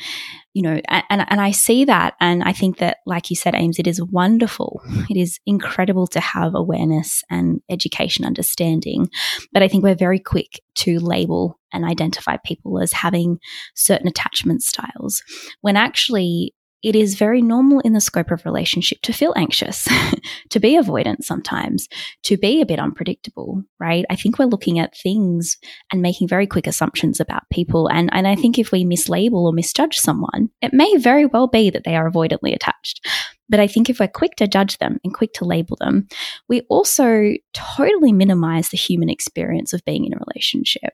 [0.54, 2.14] You know, and, and I see that.
[2.20, 4.82] And I think that, like you said, Ames, it is wonderful.
[5.10, 9.10] It is incredible to have awareness and education understanding.
[9.52, 13.40] But I think we're very quick to label and identify people as having
[13.76, 15.24] certain attachment styles
[15.62, 16.54] when actually
[16.84, 19.88] it is very normal in the scope of relationship to feel anxious,
[20.50, 21.88] to be avoidant sometimes,
[22.24, 24.06] to be a bit unpredictable, right?
[24.10, 25.58] I think we're looking at things
[25.92, 27.88] and making very quick assumptions about people.
[27.88, 31.70] And, and I think if we mislabel or misjudge someone, it may very well be
[31.70, 33.08] that they are avoidantly attached.
[33.48, 36.08] But I think if we're quick to judge them and quick to label them,
[36.48, 40.94] we also totally minimize the human experience of being in a relationship,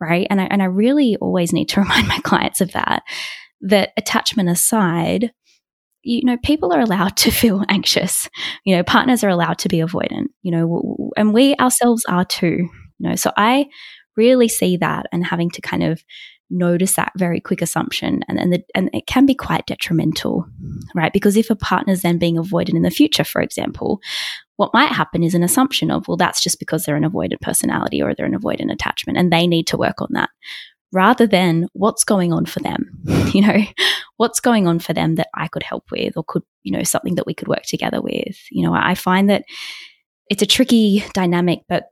[0.00, 0.26] right?
[0.30, 3.02] And I, and I really always need to remind my clients of that
[3.60, 5.32] that attachment aside,
[6.02, 8.28] you know, people are allowed to feel anxious.
[8.64, 12.68] You know, partners are allowed to be avoidant, you know, and we ourselves are too,
[12.98, 13.16] you know.
[13.16, 13.66] So I
[14.16, 16.02] really see that and having to kind of
[16.50, 20.46] notice that very quick assumption and and, the, and it can be quite detrimental
[20.94, 24.00] right because if a partner's then being avoided in the future for example
[24.58, 28.02] what might happen is an assumption of well that's just because they're an avoidant personality
[28.02, 30.30] or they're an avoidant attachment and they need to work on that
[30.92, 32.90] rather than what's going on for them.
[33.32, 33.58] you know,
[34.16, 37.16] what's going on for them that I could help with or could, you know, something
[37.16, 38.38] that we could work together with.
[38.50, 39.44] You know, I find that
[40.30, 41.84] it's a tricky dynamic, but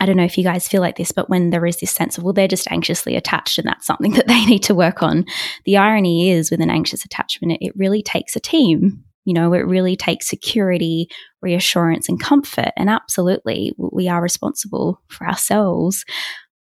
[0.00, 2.18] I don't know if you guys feel like this, but when there is this sense
[2.18, 5.24] of, well, they're just anxiously attached and that's something that they need to work on.
[5.64, 9.04] The irony is with an anxious attachment, it, it really takes a team.
[9.24, 11.08] You know, it really takes security,
[11.40, 12.72] reassurance, and comfort.
[12.76, 16.04] And absolutely, we are responsible for ourselves.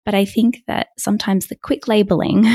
[0.05, 2.47] But I think that sometimes the quick labeling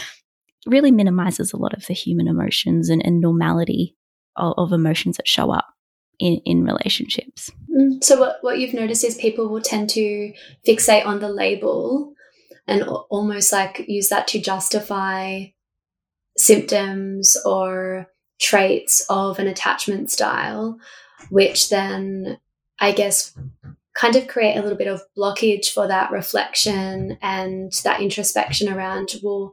[0.66, 3.96] really minimizes a lot of the human emotions and, and normality
[4.36, 5.66] of, of, emotions that show up
[6.18, 7.50] in, in relationships.
[7.74, 10.32] Mm, so, what, what you've noticed is people will tend to
[10.66, 12.12] fixate on the label
[12.66, 15.46] and almost like use that to justify
[16.36, 18.06] symptoms or
[18.42, 20.78] traits of an attachment style,
[21.30, 22.38] which then
[22.80, 23.32] I guess
[23.94, 29.10] kind of create a little bit of blockage for that reflection and that introspection around
[29.22, 29.52] well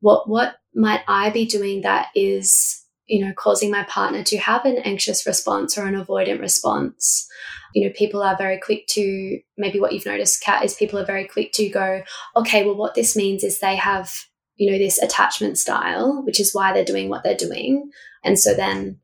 [0.00, 4.64] what what might i be doing that is you know causing my partner to have
[4.64, 7.28] an anxious response or an avoidant response?
[7.74, 11.04] You know people are very quick to maybe what you've noticed kat is people are
[11.04, 12.02] very quick to go
[12.36, 14.12] okay well what this means is they have
[14.56, 17.90] you know this attachment style which is why they're doing what they're doing
[18.24, 18.98] and so then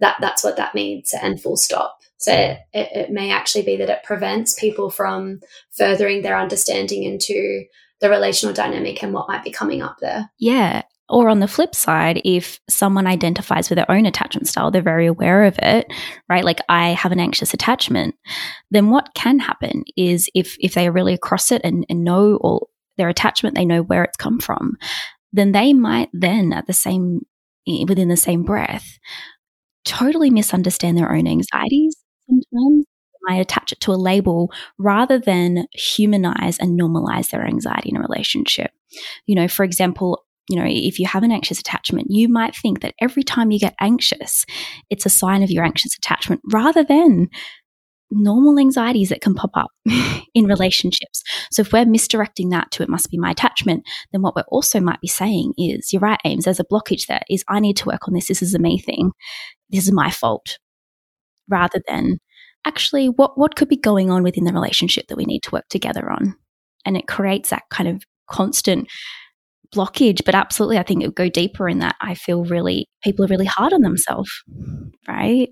[0.00, 3.90] that that's what that means and full stop so it, it, may actually be that
[3.90, 5.40] it prevents people from
[5.72, 7.64] furthering their understanding into
[8.00, 10.30] the relational dynamic and what might be coming up there.
[10.38, 10.82] Yeah.
[11.08, 15.06] Or on the flip side, if someone identifies with their own attachment style, they're very
[15.06, 15.92] aware of it,
[16.28, 16.44] right?
[16.44, 18.14] Like I have an anxious attachment,
[18.70, 22.36] then what can happen is if if they are really across it and, and know
[22.36, 24.76] all their attachment, they know where it's come from,
[25.32, 27.26] then they might then at the same
[27.66, 28.98] within the same breath
[29.84, 31.96] totally misunderstand their own anxieties
[32.28, 32.86] sometimes
[33.22, 38.00] might attach it to a label rather than humanize and normalize their anxiety in a
[38.00, 38.72] relationship.
[39.26, 42.80] You know, for example, you know, if you have an anxious attachment, you might think
[42.80, 44.44] that every time you get anxious,
[44.90, 47.28] it's a sign of your anxious attachment rather than
[48.12, 49.70] normal anxieties that can pop up
[50.34, 51.22] in relationships.
[51.50, 54.80] So if we're misdirecting that to it must be my attachment, then what we're also
[54.80, 57.86] might be saying is, you're right, Ames, there's a blockage there is I need to
[57.86, 58.28] work on this.
[58.28, 59.12] This is a me thing.
[59.70, 60.58] This is my fault
[61.48, 62.18] rather than
[62.64, 65.68] actually what what could be going on within the relationship that we need to work
[65.68, 66.34] together on
[66.84, 68.88] and it creates that kind of constant
[69.74, 73.24] blockage but absolutely i think it would go deeper in that i feel really people
[73.24, 74.30] are really hard on themselves
[75.08, 75.48] right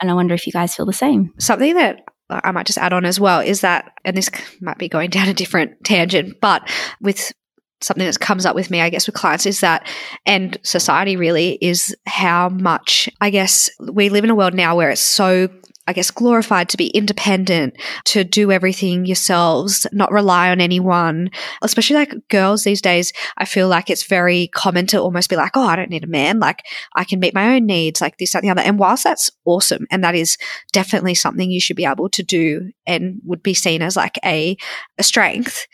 [0.00, 1.32] and i wonder if you guys feel the same.
[1.38, 4.30] Something that I might just add on as well is that, and this
[4.60, 6.68] might be going down a different tangent, but
[7.00, 7.32] with
[7.80, 9.88] something that comes up with me, I guess, with clients is that,
[10.26, 14.90] and society really, is how much, I guess, we live in a world now where
[14.90, 15.48] it's so
[15.90, 17.74] I guess, glorified to be independent,
[18.04, 21.30] to do everything yourselves, not rely on anyone.
[21.62, 25.56] Especially like girls these days, I feel like it's very common to almost be like,
[25.56, 26.38] oh, I don't need a man.
[26.38, 26.62] Like
[26.94, 28.62] I can meet my own needs, like this, that, the other.
[28.62, 30.38] And whilst that's awesome, and that is
[30.72, 34.56] definitely something you should be able to do and would be seen as like a,
[34.96, 35.66] a strength,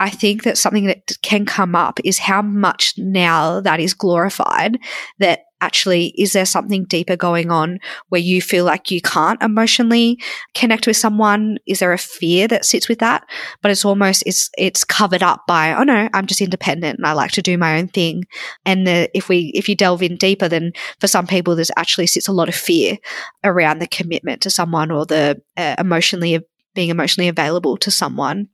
[0.00, 4.78] I think that something that can come up is how much now that is glorified
[5.18, 10.20] that actually is there something deeper going on where you feel like you can't emotionally
[10.54, 11.58] connect with someone?
[11.66, 13.24] Is there a fear that sits with that?
[13.62, 17.12] But it's almost it's it's covered up by oh no i'm just independent and i
[17.12, 18.24] like to do my own thing.
[18.64, 22.06] And the, if we if you delve in deeper then for some people there's actually
[22.06, 22.98] sits a lot of fear
[23.44, 26.38] around the commitment to someone or the uh, emotionally
[26.74, 28.48] being emotionally available to someone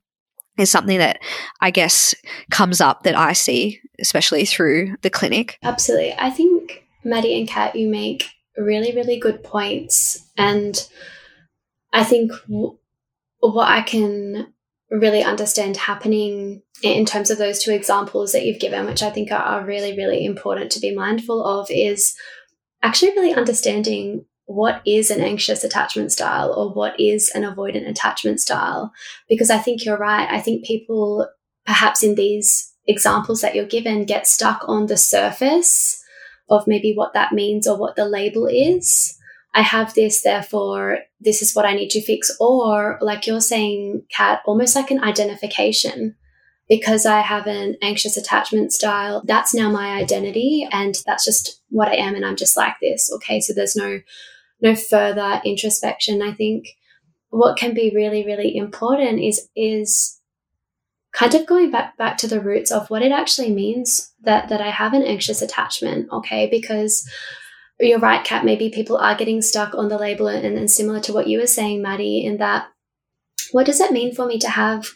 [0.58, 1.20] is something that
[1.60, 2.14] I guess
[2.50, 5.58] comes up that I see, especially through the clinic.
[5.62, 6.14] Absolutely.
[6.18, 8.24] I think, Maddie and Kat, you make
[8.56, 10.26] really, really good points.
[10.36, 10.88] And
[11.92, 12.78] I think w-
[13.40, 14.52] what I can
[14.90, 19.32] really understand happening in terms of those two examples that you've given, which I think
[19.32, 22.16] are, are really, really important to be mindful of, is
[22.82, 28.40] actually really understanding what is an anxious attachment style or what is an avoidant attachment
[28.40, 28.92] style.
[29.28, 30.28] Because I think you're right.
[30.30, 31.28] I think people,
[31.66, 36.00] perhaps in these examples that you're given, get stuck on the surface
[36.50, 39.16] of maybe what that means or what the label is.
[39.54, 42.30] I have this, therefore, this is what I need to fix.
[42.40, 46.16] Or, like you're saying, Kat, almost like an identification
[46.68, 51.88] because I have an anxious attachment style, that's now my identity and that's just what
[51.88, 53.12] I am and I'm just like this.
[53.12, 53.40] Okay.
[53.40, 54.00] So there's no
[54.64, 56.22] no further introspection.
[56.22, 56.66] I think
[57.28, 60.20] what can be really, really important is is
[61.12, 64.60] kind of going back back to the roots of what it actually means that that
[64.60, 66.08] I have an anxious attachment.
[66.10, 67.08] Okay, because
[67.78, 68.44] you're right, Kat.
[68.44, 71.46] Maybe people are getting stuck on the label, and, and similar to what you were
[71.46, 72.68] saying, Maddie, in that
[73.52, 74.88] what does it mean for me to have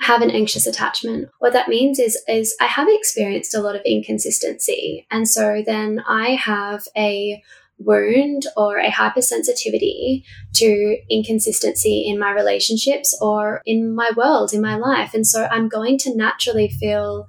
[0.00, 1.28] have an anxious attachment.
[1.40, 5.06] What that means is is I have experienced a lot of inconsistency.
[5.10, 7.42] And so then I have a
[7.78, 10.24] wound or a hypersensitivity
[10.54, 15.14] to inconsistency in my relationships or in my world, in my life.
[15.14, 17.26] And so I'm going to naturally feel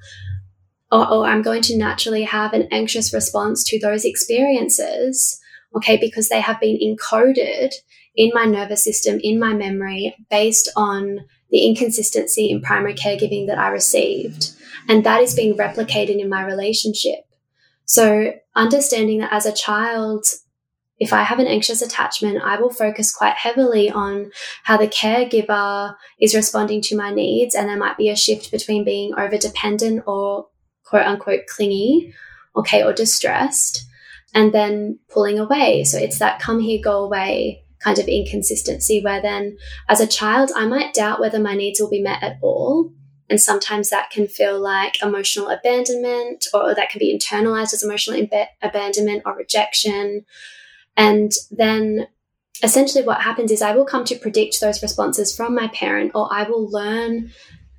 [0.90, 5.38] or, or, I'm going to naturally have an anxious response to those experiences,
[5.76, 7.74] okay, because they have been encoded
[8.16, 13.60] in my nervous system, in my memory, based on the inconsistency in primary caregiving that
[13.60, 14.52] I received.
[14.88, 17.26] And that is being replicated in my relationship.
[17.84, 20.26] So, understanding that as a child,
[21.00, 24.32] if I have an anxious attachment, I will focus quite heavily on
[24.64, 27.54] how the caregiver is responding to my needs.
[27.54, 30.48] And there might be a shift between being over dependent or
[30.84, 32.14] quote unquote clingy,
[32.56, 33.86] okay, or distressed,
[34.34, 35.84] and then pulling away.
[35.84, 40.52] So it's that come here, go away kind of inconsistency where then as a child,
[40.56, 42.92] I might doubt whether my needs will be met at all.
[43.30, 48.26] And sometimes that can feel like emotional abandonment, or that can be internalized as emotional
[48.62, 50.26] abandonment or rejection.
[50.96, 52.08] And then
[52.64, 56.30] essentially what happens is I will come to predict those responses from my parent, or
[56.32, 57.32] I will learn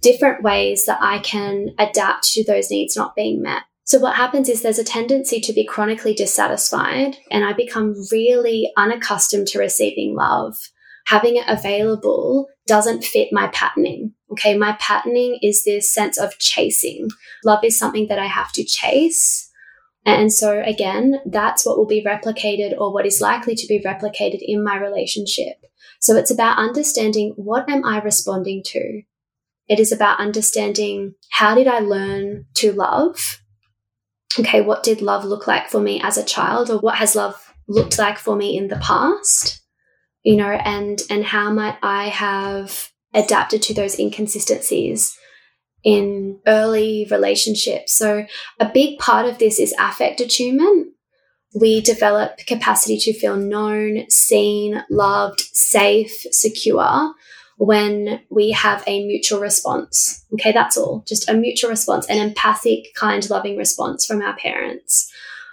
[0.03, 3.63] different ways that I can adapt to those needs not being met.
[3.85, 8.71] So, what happens is there's a tendency to be chronically dissatisfied, and I become really
[8.77, 10.59] unaccustomed to receiving love
[11.09, 14.13] having it available doesn't fit my patterning.
[14.33, 17.09] Okay, my patterning is this sense of chasing.
[17.45, 19.51] Love is something that I have to chase.
[20.05, 24.39] And so, again, that's what will be replicated or what is likely to be replicated
[24.41, 25.57] in my relationship.
[26.01, 29.03] So, it's about understanding what am I responding to?
[29.69, 33.43] It is about understanding how did I learn to love?
[34.39, 37.53] Okay, what did love look like for me as a child, or what has love
[37.67, 39.63] looked like for me in the past?
[40.29, 45.17] you know, and and how might I have adapted to those inconsistencies
[45.85, 47.95] in early relationships.
[47.95, 48.27] So
[48.59, 50.95] a big part of this is affect attunement.
[51.59, 57.15] We develop capacity to feel known, seen, loved, safe, secure
[57.57, 60.25] when we have a mutual response.
[60.35, 61.05] Okay, that's all.
[61.07, 65.11] Just a mutual response, an empathic, kind, loving response from our parents.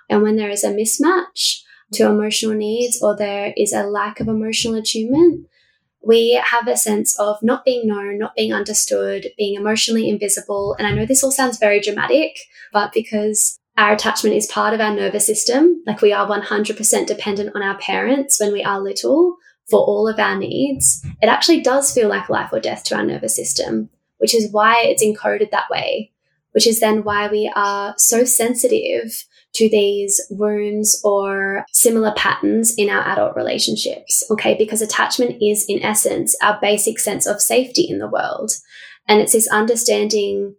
[0.10, 1.62] And when there is a mismatch,
[1.93, 5.47] to emotional needs or there is a lack of emotional attunement,
[6.06, 10.76] we have a sense of not being known, not being understood, being emotionally invisible.
[10.78, 12.38] And I know this all sounds very dramatic,
[12.72, 17.56] but because our attachment is part of our nervous system, like we are 100% dependent
[17.56, 19.38] on our parents when we are little,
[19.70, 23.03] for all of our needs, it actually does feel like life or death to our
[23.03, 23.89] nervous system,
[24.20, 26.12] which is why it's encoded that way,
[26.51, 29.26] which is then why we are so sensitive
[29.56, 34.24] to these wounds or similar patterns in our adult relationships.
[34.30, 34.56] Okay.
[34.56, 38.51] Because attachment is, in essence, our basic sense of safety in the world.
[39.08, 40.56] And it's this understanding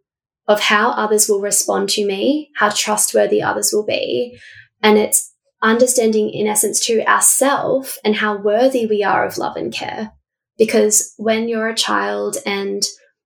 [0.49, 4.39] of how others will respond to me, how trustworthy others will be.
[4.83, 5.33] And it's
[5.63, 10.13] understanding, in essence, to ourself and how worthy we are of love and care.
[10.59, 12.83] Because when you're a child and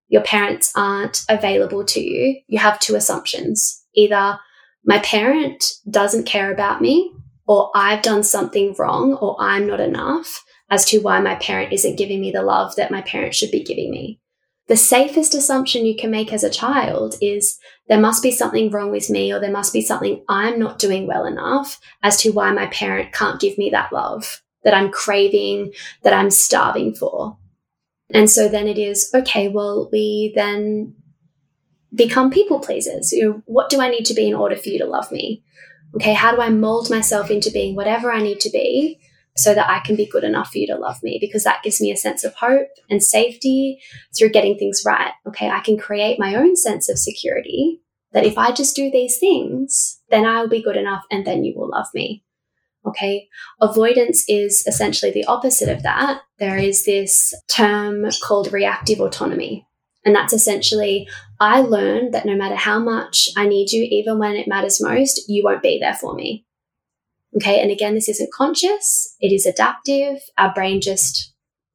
[0.09, 3.85] your parents aren't available to you, you have two assumptions.
[3.95, 4.39] Either
[4.85, 7.13] my parent doesn't care about me,
[7.47, 11.99] or I've done something wrong, or I'm not enough as to why my parent isn't
[11.99, 14.21] giving me the love that my parent should be giving me.
[14.69, 17.59] The safest assumption you can make as a child is
[17.89, 21.09] there must be something wrong with me, or there must be something I'm not doing
[21.09, 25.73] well enough as to why my parent can't give me that love that I'm craving,
[26.03, 27.37] that I'm starving for.
[28.13, 30.95] And so then it is, okay, well, we then
[31.95, 33.13] become people pleasers.
[33.13, 35.43] You know, what do I need to be in order for you to love me?
[35.97, 39.01] Okay, how do I mold myself into being whatever I need to be
[39.37, 41.19] so that I can be good enough for you to love me?
[41.21, 43.81] Because that gives me a sense of hope and safety
[44.17, 45.13] through getting things right.
[45.27, 47.81] Okay, I can create my own sense of security
[48.13, 51.45] that if I just do these things, then I will be good enough and then
[51.45, 52.25] you will love me.
[52.87, 53.29] Okay.
[53.61, 56.23] Avoidance is essentially the opposite of that.
[56.39, 59.67] There is this term called reactive autonomy.
[60.05, 61.09] And that's essentially,
[61.41, 65.29] I learned that no matter how much I need you, even when it matters most,
[65.29, 66.47] you won't be there for me.
[67.37, 67.61] Okay.
[67.61, 70.21] And again, this isn't conscious, it is adaptive.
[70.37, 71.33] Our brain just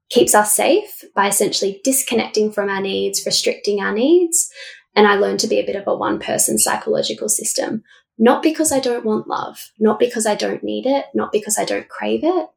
[0.09, 4.49] keeps us safe by essentially disconnecting from our needs, restricting our needs.
[4.95, 7.83] And I learned to be a bit of a one person psychological system,
[8.17, 11.65] not because I don't want love, not because I don't need it, not because I
[11.65, 12.47] don't crave it,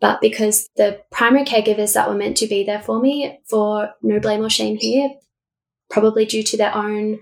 [0.00, 4.18] but because the primary caregivers that were meant to be there for me, for no
[4.18, 5.10] blame or shame here,
[5.90, 7.20] probably due to their own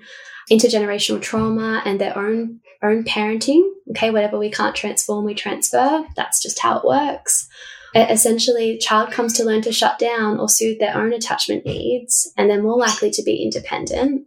[0.51, 3.63] intergenerational trauma and their own own parenting.
[3.91, 6.05] Okay, whatever we can't transform, we transfer.
[6.17, 7.49] That's just how it works.
[7.95, 12.49] Essentially, child comes to learn to shut down or soothe their own attachment needs, and
[12.49, 14.27] they're more likely to be independent.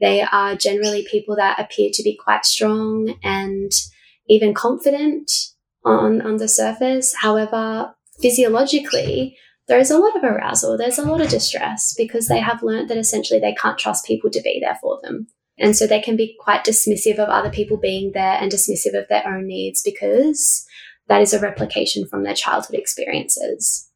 [0.00, 3.70] They are generally people that appear to be quite strong and
[4.28, 5.30] even confident
[5.90, 7.14] on, on the surface.
[7.20, 9.36] However, physiologically,
[9.68, 12.88] there is a lot of arousal, there's a lot of distress because they have learned
[12.88, 15.28] that essentially they can't trust people to be there for them.
[15.58, 19.08] And so they can be quite dismissive of other people being there and dismissive of
[19.08, 20.66] their own needs because
[21.08, 23.90] that is a replication from their childhood experiences.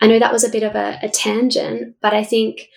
[0.00, 2.68] I know that was a bit of a, a tangent, but I think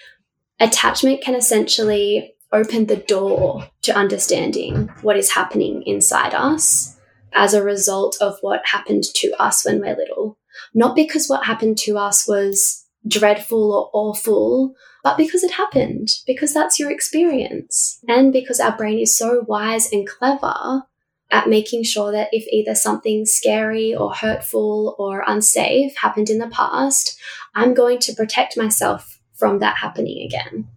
[0.60, 6.95] attachment can essentially open the door to understanding what is happening inside us
[7.36, 10.38] as a result of what happened to us when we're little.
[10.74, 14.74] Not because what happened to us was dreadful or awful,
[15.04, 18.00] but because it happened, because that's your experience.
[18.08, 20.84] And because our brain is so wise and clever
[21.30, 26.48] at making sure that if either something scary or hurtful or unsafe happened in the
[26.48, 27.20] past,
[27.54, 30.68] I'm going to protect myself from that happening again.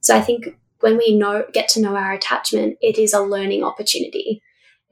[0.00, 3.62] So I think when we know get to know our attachment, it is a learning
[3.62, 4.42] opportunity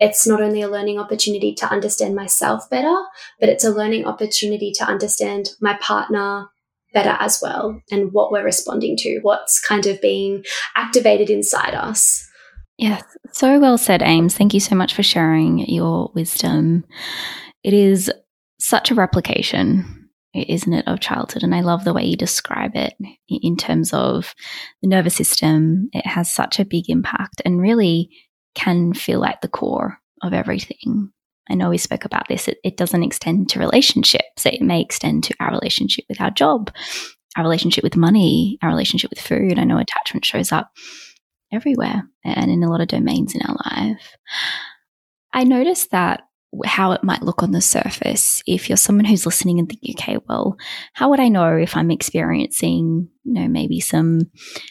[0.02, 2.94] it's not only a learning opportunity to understand myself better,
[3.38, 6.48] but it's a learning opportunity to understand my partner
[6.92, 10.44] better as well and what we're responding to, what's kind of being
[10.76, 12.28] activated inside us.
[12.78, 14.36] Yes, so well said, Ames.
[14.36, 16.84] Thank you so much for sharing your wisdom.
[17.62, 18.10] It is
[18.58, 21.44] such a replication, isn't it, of childhood?
[21.44, 22.94] And I love the way you describe it
[23.28, 24.34] in terms of
[24.82, 25.90] the nervous system.
[25.92, 28.10] It has such a big impact and really
[28.54, 31.12] can feel like the core of everything.
[31.50, 32.48] I know we spoke about this.
[32.48, 34.46] It, it, doesn't extend to relationships.
[34.46, 36.72] It may extend to our relationship with our job,
[37.36, 39.58] our relationship with money, our relationship with food.
[39.58, 40.70] I know attachment shows up
[41.52, 44.16] everywhere and in a lot of domains in our life.
[45.32, 46.22] I noticed that
[46.66, 50.18] how it might look on the surface if you're someone who's listening and thinking, okay,
[50.28, 50.56] well,
[50.92, 54.20] how would I know if I'm experiencing, you know, maybe some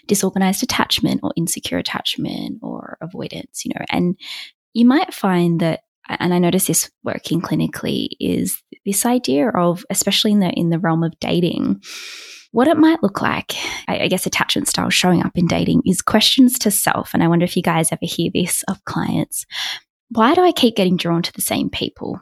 [0.08, 4.16] disorganized attachment or insecure attachment or avoidance, you know, and
[4.74, 10.32] you might find that and I notice this working clinically is this idea of, especially
[10.32, 11.82] in the in the realm of dating,
[12.52, 13.54] what it might look like.
[13.88, 17.14] I, I guess attachment style showing up in dating is questions to self.
[17.14, 19.46] And I wonder if you guys ever hear this of clients
[20.12, 22.20] why do I keep getting drawn to the same people?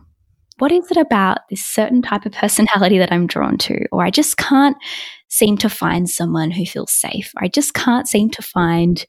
[0.59, 3.85] What is it about this certain type of personality that I'm drawn to?
[3.91, 4.77] Or I just can't
[5.29, 7.31] seem to find someone who feels safe.
[7.37, 9.05] I just can't seem to find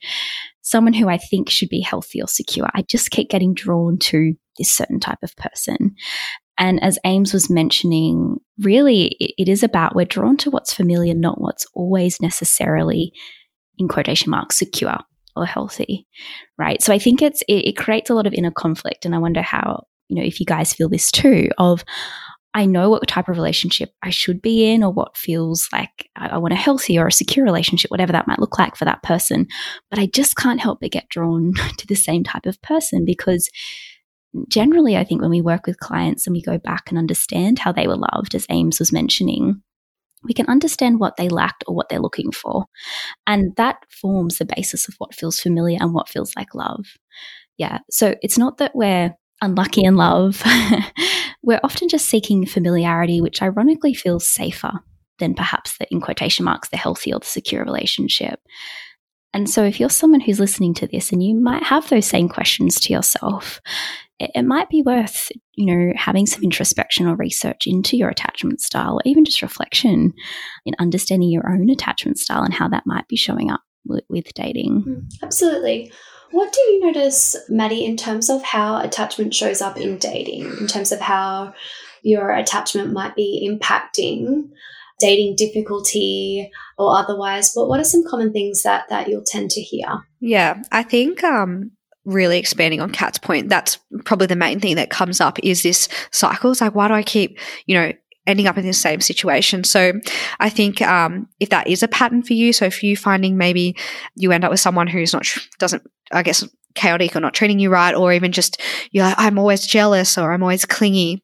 [0.62, 2.68] someone who I think should be healthy or secure.
[2.74, 5.94] I just keep getting drawn to this certain type of person.
[6.56, 11.40] And as Ames was mentioning, really it is about we're drawn to what's familiar, not
[11.40, 13.12] what's always necessarily,
[13.78, 14.98] in quotation marks, secure
[15.40, 16.06] or healthy,
[16.58, 16.82] right?
[16.82, 19.42] So I think it's it, it creates a lot of inner conflict, and I wonder
[19.42, 21.84] how you know if you guys feel this too of
[22.52, 26.30] I know what type of relationship I should be in or what feels like I,
[26.30, 29.04] I, want a healthy or a secure relationship, whatever that might look like for that
[29.04, 29.46] person.
[29.88, 33.48] But I just can't help but get drawn to the same type of person because
[34.48, 37.72] generally, I think when we work with clients and we go back and understand how
[37.72, 39.62] they were loved, as Ames was mentioning,
[40.24, 42.66] we can understand what they lacked or what they're looking for.
[43.26, 46.86] And that forms the basis of what feels familiar and what feels like love.
[47.56, 47.78] Yeah.
[47.90, 50.42] So it's not that we're unlucky in love.
[51.42, 54.72] we're often just seeking familiarity, which ironically feels safer
[55.18, 58.40] than perhaps the, in quotation marks, the healthy or the secure relationship.
[59.32, 62.28] And so, if you're someone who's listening to this and you might have those same
[62.28, 63.60] questions to yourself,
[64.18, 68.60] it, it, might be worth, you know, having some introspection or research into your attachment
[68.60, 70.12] style, or even just reflection
[70.66, 74.84] in understanding your own attachment style and how that might be showing up with, dating.
[74.86, 75.92] Mm, absolutely.
[76.32, 80.66] What do you notice, Maddie, in terms of how attachment shows up in dating, in
[80.66, 81.54] terms of how
[82.02, 84.50] your attachment might be impacting
[85.00, 87.52] dating difficulty or otherwise?
[87.54, 89.86] But what are some common things that that you'll tend to hear?
[90.20, 91.72] Yeah, I think um,
[92.04, 95.88] really expanding on Kat's point, that's probably the main thing that comes up is this
[96.12, 96.50] cycle.
[96.52, 97.92] It's like, why do I keep, you know,
[98.26, 99.64] ending up in the same situation.
[99.64, 99.92] So
[100.38, 103.76] I think um, if that is a pattern for you, so if you finding maybe
[104.14, 105.26] you end up with someone who's not
[105.58, 105.82] doesn't,
[106.12, 108.60] I guess, chaotic or not treating you right, or even just
[108.92, 111.22] you're like, I'm always jealous or I'm always clingy.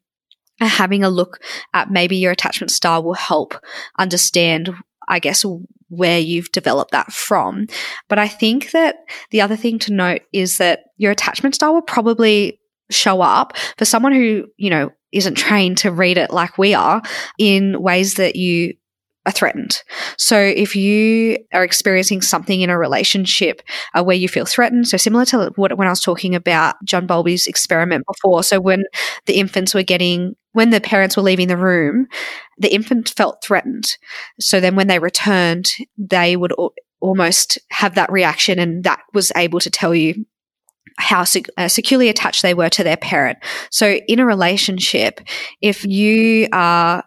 [0.61, 1.43] Having a look
[1.75, 3.55] at maybe your attachment style will help
[3.99, 4.75] understand,
[5.09, 5.45] I guess,
[5.89, 7.67] where you've developed that from.
[8.09, 8.97] But I think that
[9.31, 13.85] the other thing to note is that your attachment style will probably show up for
[13.85, 17.03] someone who, you know, isn't trained to read it like we are
[17.39, 18.75] in ways that you
[19.27, 19.83] are threatened.
[20.17, 23.61] So if you are experiencing something in a relationship
[23.95, 27.07] uh, where you feel threatened, so similar to what when I was talking about John
[27.07, 28.85] Bowlby's experiment before, so when
[29.27, 32.07] the infants were getting when the parents were leaving the room,
[32.57, 33.99] the infant felt threatened.
[34.41, 36.55] So then when they returned, they would
[37.01, 40.25] almost have that reaction and that was able to tell you
[40.99, 43.39] how sec- uh, securely attached they were to their parent.
[43.71, 45.21] So in a relationship,
[45.61, 47.05] if you are,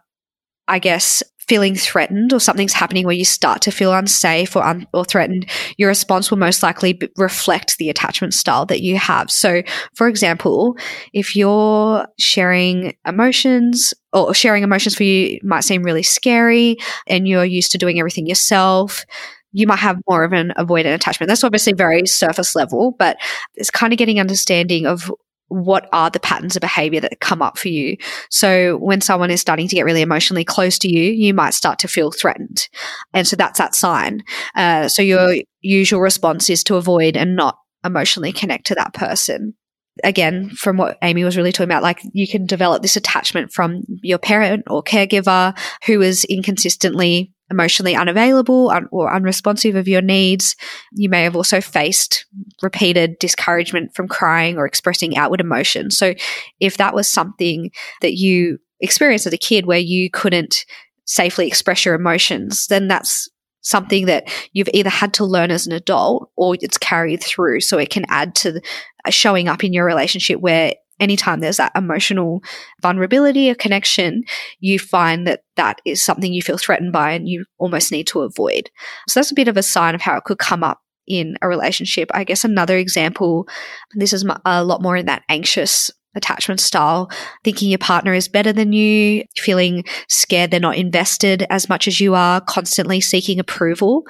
[0.67, 4.87] I guess, feeling threatened or something's happening where you start to feel unsafe or, un-
[4.93, 9.31] or threatened, your response will most likely b- reflect the attachment style that you have.
[9.31, 9.63] So,
[9.95, 10.77] for example,
[11.11, 16.77] if you're sharing emotions or sharing emotions for you might seem really scary
[17.07, 19.03] and you're used to doing everything yourself,
[19.51, 21.27] you might have more of an avoidant attachment.
[21.27, 23.17] That's obviously very surface level, but
[23.55, 25.11] it's kind of getting understanding of
[25.49, 27.97] what are the patterns of behavior that come up for you.
[28.29, 31.79] So when someone is starting to get really emotionally close to you, you might start
[31.79, 32.67] to feel threatened.
[33.13, 34.23] And so that's that sign.
[34.55, 39.55] Uh, so your usual response is to avoid and not emotionally connect to that person
[40.03, 43.83] again, from what Aimee was really talking about, like you can develop this attachment from
[44.01, 50.55] your parent or caregiver who is inconsistently emotionally unavailable or unresponsive of your needs.
[50.93, 52.25] You may have also faced
[52.61, 55.91] repeated discouragement from crying or expressing outward emotion.
[55.91, 56.13] So
[56.59, 57.71] if that was something
[58.01, 60.65] that you experienced as a kid where you couldn't
[61.05, 63.29] safely express your emotions, then that's
[63.61, 67.61] something that you've either had to learn as an adult or it's carried through.
[67.61, 68.61] So it can add to
[69.05, 72.41] uh, showing up in your relationship where anytime there's that emotional
[72.81, 74.23] vulnerability or connection,
[74.59, 78.21] you find that that is something you feel threatened by and you almost need to
[78.21, 78.69] avoid.
[79.07, 81.47] So that's a bit of a sign of how it could come up in a
[81.47, 82.09] relationship.
[82.13, 83.47] I guess another example,
[83.95, 87.09] this is a lot more in that anxious attachment style,
[87.43, 91.99] thinking your partner is better than you, feeling scared they're not invested as much as
[91.99, 94.05] you are, constantly seeking approval.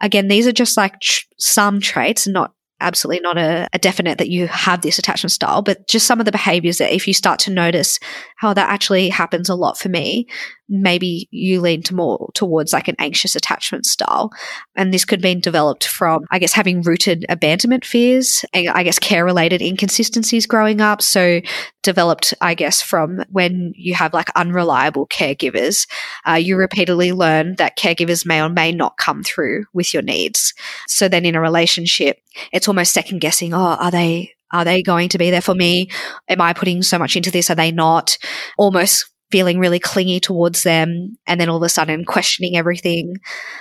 [0.00, 4.28] Again, these are just like tr- some traits, not absolutely not a, a, definite that
[4.28, 7.38] you have this attachment style, but just some of the behaviors that if you start
[7.40, 7.98] to notice
[8.36, 10.26] how that actually happens a lot for me,
[10.70, 14.30] maybe you lean to more towards like an anxious attachment style.
[14.76, 18.98] And this could be developed from, I guess, having rooted abandonment fears and I guess
[18.98, 21.02] care related inconsistencies growing up.
[21.02, 21.40] So
[21.82, 25.88] developed, I guess, from when you have like unreliable caregivers,
[26.26, 30.54] uh, you repeatedly learn that caregivers may or may not come through with your needs.
[30.86, 32.18] So then in a relationship,
[32.52, 35.90] it's almost second guessing, oh, are they are they going to be there for me?
[36.28, 37.50] Am I putting so much into this?
[37.50, 38.18] Are they not?
[38.58, 43.16] Almost feeling really clingy towards them and then all of a sudden questioning everything.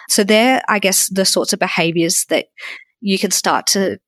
[0.09, 2.47] So they're, I guess, the sorts of behaviors that
[3.01, 3.99] you can start to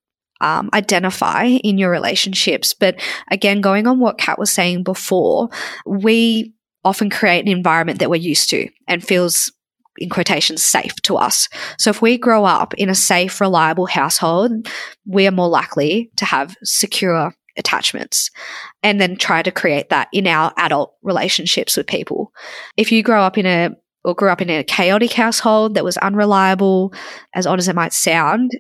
[0.41, 2.74] um, identify in your relationships.
[2.74, 2.99] But
[3.30, 5.49] again, going on what Kat was saying before,
[5.86, 6.53] we
[6.84, 9.51] often create an environment that we're used to and feels
[9.97, 11.47] in quotations safe to us.
[11.78, 14.68] So if we grow up in a safe, reliable household,
[15.05, 18.29] we are more likely to have secure attachments
[18.83, 22.31] and then try to create that in our adult relationships with people.
[22.77, 23.71] If you grow up in a
[24.03, 26.93] or grew up in a chaotic household that was unreliable,
[27.35, 28.51] as odd as it might sound,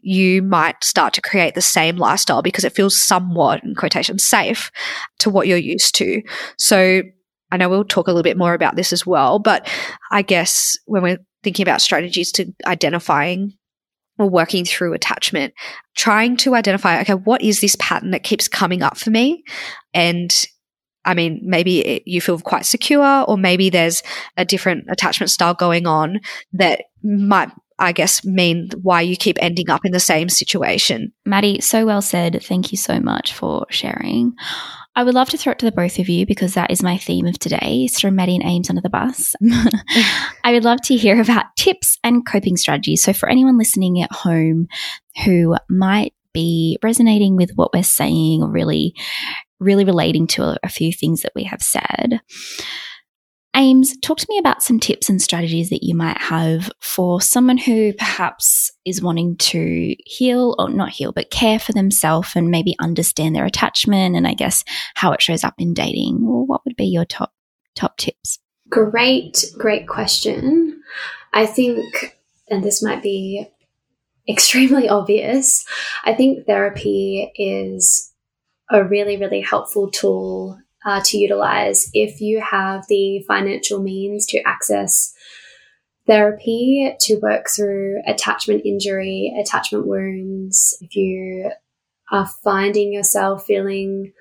[0.00, 4.70] you might start to create the same lifestyle because it feels somewhat, in quotation, safe
[5.18, 6.22] to what you're used to.
[6.56, 7.02] So
[7.50, 9.68] I know we'll talk a little bit more about this as well, but
[10.10, 13.57] I guess when we're thinking about strategies to identifying
[14.18, 15.54] or working through attachment,
[15.96, 19.44] trying to identify, okay, what is this pattern that keeps coming up for me?
[19.94, 20.32] And
[21.04, 24.02] I mean, maybe it, you feel quite secure, or maybe there's
[24.36, 26.20] a different attachment style going on
[26.52, 31.12] that might I guess, mean why you keep ending up in the same situation.
[31.24, 32.42] Maddie, so well said.
[32.42, 34.34] Thank you so much for sharing.
[34.98, 36.98] I would love to throw it to the both of you because that is my
[36.98, 39.32] theme of today is throw Maddie and Ames under the bus.
[40.42, 43.04] I would love to hear about tips and coping strategies.
[43.04, 44.66] So, for anyone listening at home
[45.24, 48.92] who might be resonating with what we're saying or really,
[49.60, 52.20] really relating to a, a few things that we have said,
[53.58, 57.58] Ames, talk to me about some tips and strategies that you might have for someone
[57.58, 62.76] who perhaps is wanting to heal or not heal, but care for themselves and maybe
[62.78, 64.62] understand their attachment and I guess
[64.94, 66.18] how it shows up in dating.
[66.24, 67.32] Well, what would be your top
[67.74, 68.38] top tips?
[68.68, 70.80] Great, great question.
[71.34, 72.16] I think,
[72.48, 73.48] and this might be
[74.28, 75.66] extremely obvious,
[76.04, 78.12] I think therapy is
[78.70, 84.40] a really, really helpful tool uh, to utilize if you have the financial means to
[84.46, 85.12] access
[86.06, 90.78] therapy to work through attachment injury, attachment wounds.
[90.80, 91.50] If you
[92.10, 94.14] are finding yourself feeling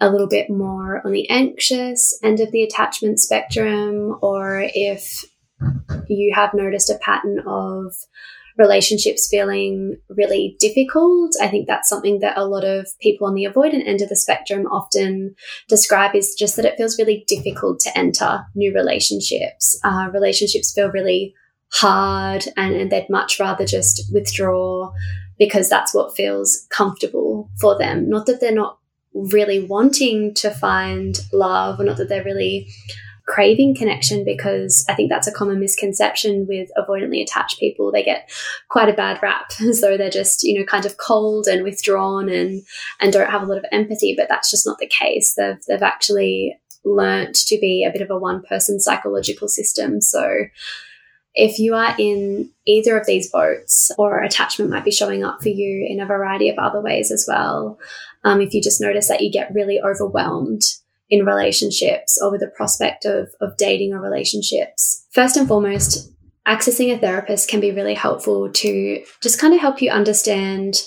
[0.00, 5.26] a little bit more on the anxious end of the attachment spectrum, or if
[6.08, 7.94] you have noticed a pattern of
[8.58, 11.34] relationships feeling really difficult.
[11.40, 14.16] I think that's something that a lot of people on the avoidant end of the
[14.16, 15.36] spectrum often
[15.68, 19.78] describe is just that it feels really difficult to enter new relationships.
[19.84, 21.34] Uh, relationships feel really
[21.72, 24.90] hard and, and they'd much rather just withdraw
[25.38, 28.10] because that's what feels comfortable for them.
[28.10, 28.78] Not that they're not
[29.14, 32.68] really wanting to find love or not that they're really
[33.28, 37.92] craving connection because I think that's a common misconception with avoidantly attached people.
[37.92, 38.30] They get
[38.68, 42.28] quite a bad rap as though they're just, you know, kind of cold and withdrawn
[42.30, 42.62] and
[43.00, 45.34] and don't have a lot of empathy, but that's just not the case.
[45.34, 50.00] They've they've actually learnt to be a bit of a one person psychological system.
[50.00, 50.46] So
[51.34, 55.50] if you are in either of these boats, or attachment might be showing up for
[55.50, 57.78] you in a variety of other ways as well,
[58.24, 60.62] um, if you just notice that you get really overwhelmed
[61.10, 65.06] in relationships or with the prospect of, of dating or relationships.
[65.12, 66.12] First and foremost,
[66.46, 70.82] accessing a therapist can be really helpful to just kind of help you understand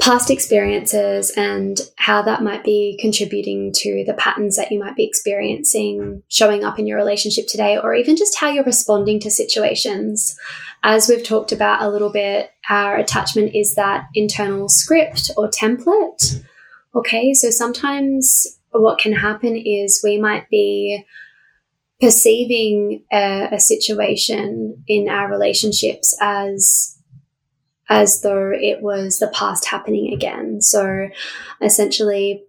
[0.00, 5.04] past experiences and how that might be contributing to the patterns that you might be
[5.04, 10.36] experiencing showing up in your relationship today, or even just how you're responding to situations.
[10.82, 16.42] As we've talked about a little bit, our attachment is that internal script or template.
[16.94, 18.46] Okay, so sometimes
[18.80, 21.04] what can happen is we might be
[22.00, 26.98] perceiving a, a, situation in our relationships as
[27.88, 30.60] as though it was the past happening again.
[30.60, 31.08] So
[31.60, 32.42] essentially,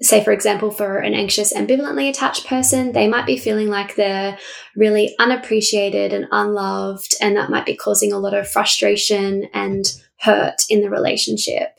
[0.00, 4.38] say for example, for an anxious, ambivalently attached person, they might be feeling like they're
[4.76, 10.62] really unappreciated and unloved, and that might be causing a lot of frustration and hurt
[10.70, 11.77] in the relationship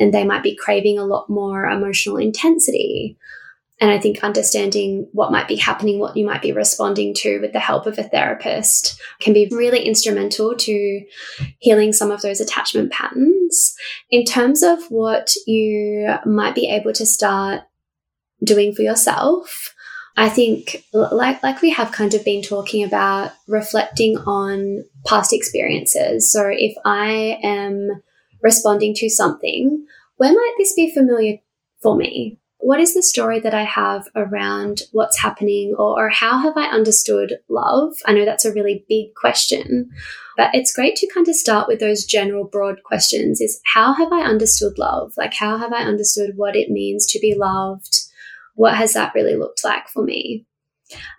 [0.00, 3.16] and they might be craving a lot more emotional intensity.
[3.80, 7.52] And I think understanding what might be happening, what you might be responding to with
[7.52, 11.04] the help of a therapist can be really instrumental to
[11.58, 13.76] healing some of those attachment patterns.
[14.10, 17.62] In terms of what you might be able to start
[18.42, 19.74] doing for yourself,
[20.16, 26.32] I think, like, like we have kind of been talking about, reflecting on past experiences.
[26.32, 28.02] So if I am
[28.42, 29.86] responding to something,
[30.16, 31.38] where might this be familiar
[31.82, 32.38] for me?
[32.60, 36.66] What is the story that I have around what's happening, or, or, how have I
[36.66, 37.94] understood love?
[38.04, 39.90] I know that's a really big question,
[40.36, 44.12] but it's great to kind of start with those general, broad questions is how have
[44.12, 45.12] I understood love?
[45.16, 48.00] Like, how have I understood what it means to be loved?
[48.54, 50.44] What has that really looked like for me?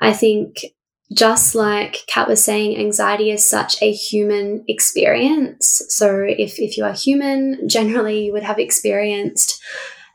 [0.01, 0.65] I think
[1.11, 5.81] just like Kat was saying, anxiety is such a human experience.
[5.89, 9.61] So if, if you are human, generally you would have experienced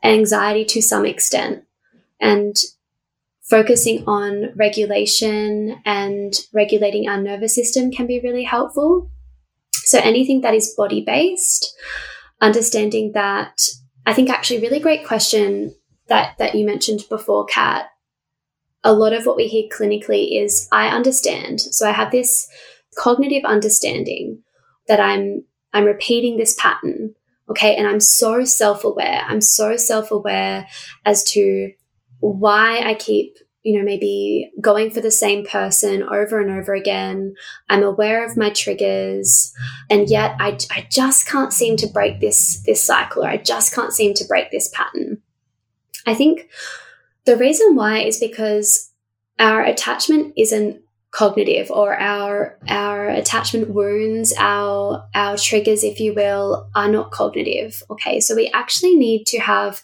[0.02, 1.64] anxiety to some extent.
[2.20, 2.56] And
[3.42, 9.10] focusing on regulation and regulating our nervous system can be really helpful.
[9.72, 11.74] So anything that is body based,
[12.40, 13.68] understanding that
[14.06, 15.74] I think actually really great question
[16.08, 17.88] that that you mentioned before, Kat.
[18.84, 21.60] A lot of what we hear clinically is I understand.
[21.60, 22.48] So I have this
[22.96, 24.42] cognitive understanding
[24.88, 27.14] that I'm I'm repeating this pattern.
[27.50, 27.74] Okay.
[27.76, 29.22] And I'm so self-aware.
[29.26, 30.66] I'm so self-aware
[31.04, 31.72] as to
[32.20, 37.34] why I keep you know, maybe going for the same person over and over again.
[37.70, 39.54] I'm aware of my triggers
[39.88, 43.74] and yet I, I just can't seem to break this, this cycle or I just
[43.74, 45.22] can't seem to break this pattern.
[46.06, 46.50] I think
[47.24, 48.90] the reason why is because
[49.38, 56.68] our attachment isn't cognitive or our our attachment wounds our our triggers if you will
[56.74, 59.80] are not cognitive okay so we actually need to have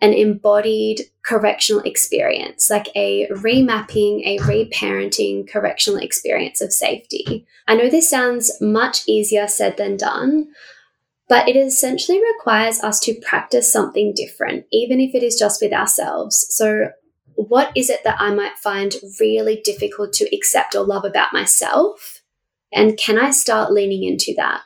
[0.00, 7.46] an embodied correctional experience, like a remapping, a reparenting correctional experience of safety.
[7.66, 10.48] I know this sounds much easier said than done,
[11.28, 15.72] but it essentially requires us to practice something different, even if it is just with
[15.72, 16.46] ourselves.
[16.50, 16.90] So,
[17.34, 22.22] what is it that I might find really difficult to accept or love about myself?
[22.72, 24.62] And can I start leaning into that?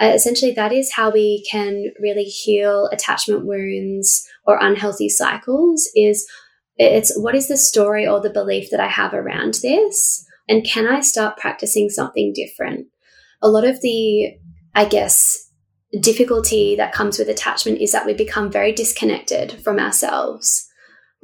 [0.00, 5.88] Uh, essentially, that is how we can really heal attachment wounds or unhealthy cycles.
[5.94, 6.26] Is
[6.76, 10.88] it's what is the story or the belief that I have around this, and can
[10.88, 12.86] I start practicing something different?
[13.42, 14.38] A lot of the,
[14.74, 15.49] I guess,
[15.98, 20.68] difficulty that comes with attachment is that we become very disconnected from ourselves.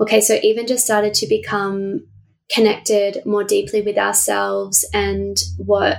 [0.00, 2.06] Okay, so even just started to become
[2.50, 5.98] connected more deeply with ourselves and what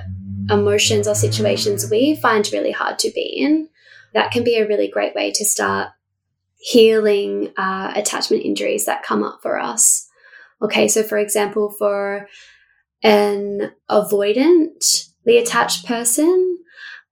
[0.50, 3.68] emotions or situations we find really hard to be in,
[4.14, 5.88] that can be a really great way to start
[6.58, 10.06] healing uh, attachment injuries that come up for us.
[10.60, 12.28] Okay, so for example, for
[13.02, 16.58] an avoidantly attached person,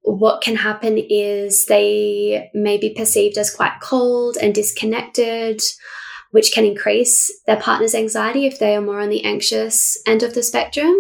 [0.07, 5.61] what can happen is they may be perceived as quite cold and disconnected,
[6.31, 10.33] which can increase their partner's anxiety if they are more on the anxious end of
[10.35, 10.95] the spectrum.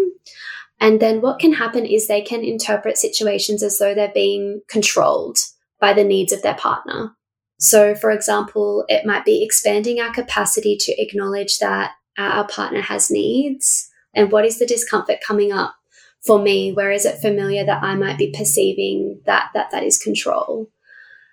[0.81, 5.39] And then what can happen is they can interpret situations as though they're being controlled
[5.81, 7.13] by the needs of their partner.
[7.59, 13.09] So, for example, it might be expanding our capacity to acknowledge that our partner has
[13.09, 15.77] needs and what is the discomfort coming up
[16.25, 19.99] for me where is it familiar that i might be perceiving that that that is
[19.99, 20.71] control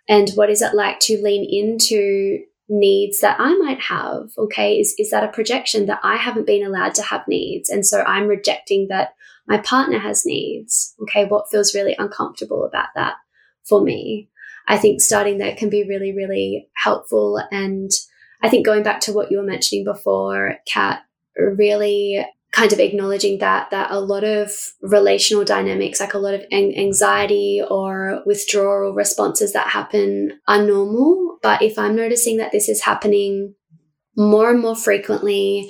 [0.08, 4.96] and what is it like to lean into needs that i might have okay is
[4.98, 8.28] is that a projection that i haven't been allowed to have needs and so i'm
[8.28, 9.14] rejecting that
[9.48, 10.96] my partner has needs.
[11.02, 13.16] Okay, what feels really uncomfortable about that
[13.64, 14.30] for me?
[14.68, 17.42] I think starting there can be really, really helpful.
[17.52, 17.92] And
[18.42, 21.02] I think going back to what you were mentioning before, Kat,
[21.38, 24.52] really kind of acknowledging that that a lot of
[24.82, 31.40] relational dynamics like a lot of anxiety or withdrawal responses that happen are normal.
[31.42, 33.56] But if i'm noticing that this is happening
[34.16, 35.70] more and more frequently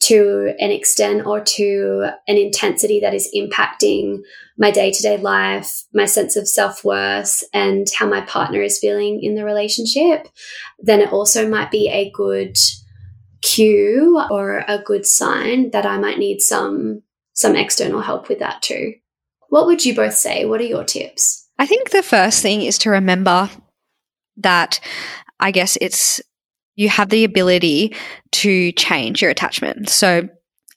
[0.00, 4.18] to an extent or to an intensity that is impacting
[4.58, 8.78] my day to day life, my sense of self worth, and how my partner is
[8.78, 10.28] feeling in the relationship,
[10.78, 12.56] then it also might be a good
[13.44, 17.02] cue or a good sign that I might need some
[17.34, 18.94] some external help with that too.
[19.48, 20.44] What would you both say?
[20.44, 21.48] What are your tips?
[21.58, 23.50] I think the first thing is to remember
[24.38, 24.80] that
[25.38, 26.20] I guess it's
[26.74, 27.94] you have the ability
[28.32, 29.88] to change your attachment.
[29.88, 30.28] So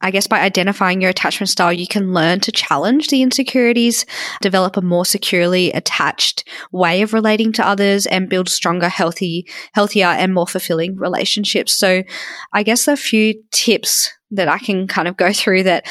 [0.02, 4.06] I guess by identifying your attachment style, you can learn to challenge the insecurities,
[4.42, 10.08] develop a more securely attached way of relating to others and build stronger, healthy, healthier
[10.08, 11.74] and more fulfilling relationships.
[11.74, 12.04] So
[12.54, 15.88] I guess a few tips that I can kind of go through that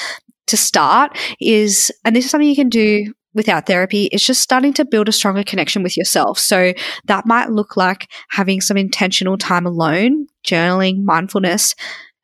[0.47, 4.73] to start is, and this is something you can do without therapy is just starting
[4.73, 6.39] to build a stronger connection with yourself.
[6.39, 6.73] So
[7.05, 11.75] that might look like having some intentional time alone, journaling, mindfulness.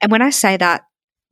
[0.00, 0.82] And when I say that,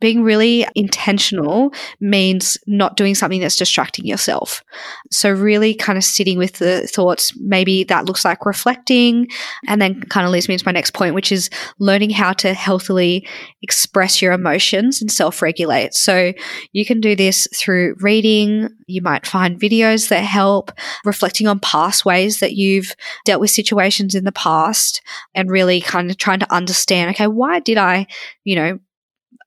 [0.01, 4.65] being really intentional means not doing something that's distracting yourself.
[5.11, 9.29] So, really kind of sitting with the thoughts, maybe that looks like reflecting,
[9.67, 12.55] and then kind of leads me into my next point, which is learning how to
[12.55, 13.27] healthily
[13.63, 15.95] express your emotions and self regulate.
[15.95, 16.33] So,
[16.73, 20.73] you can do this through reading, you might find videos that help,
[21.05, 22.95] reflecting on past ways that you've
[23.25, 25.03] dealt with situations in the past,
[25.35, 28.07] and really kind of trying to understand okay, why did I,
[28.45, 28.79] you know,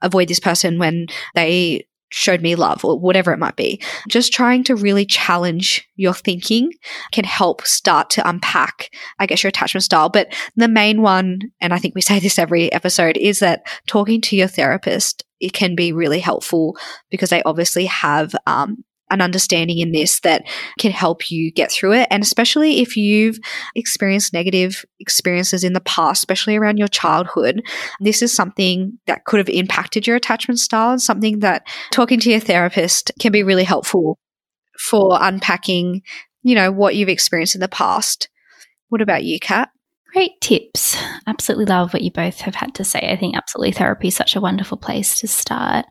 [0.03, 3.81] avoid this person when they showed me love or whatever it might be.
[4.07, 6.71] Just trying to really challenge your thinking
[7.11, 10.09] can help start to unpack, I guess, your attachment style.
[10.09, 14.21] But the main one, and I think we say this every episode, is that talking
[14.21, 16.77] to your therapist, it can be really helpful
[17.09, 18.83] because they obviously have um,
[19.13, 20.43] an understanding in this that
[20.79, 22.07] can help you get through it.
[22.11, 23.37] And especially if you've
[23.75, 27.61] experienced negative experiences in the past, especially around your childhood,
[27.99, 32.31] this is something that could have impacted your attachment style and something that talking to
[32.31, 34.17] your therapist can be really helpful
[34.79, 36.01] for unpacking,
[36.41, 38.29] you know, what you've experienced in the past.
[38.89, 39.69] What about you, Kat?
[40.11, 40.95] Great tips.
[41.25, 42.99] Absolutely love what you both have had to say.
[42.99, 45.85] I think absolutely therapy is such a wonderful place to start.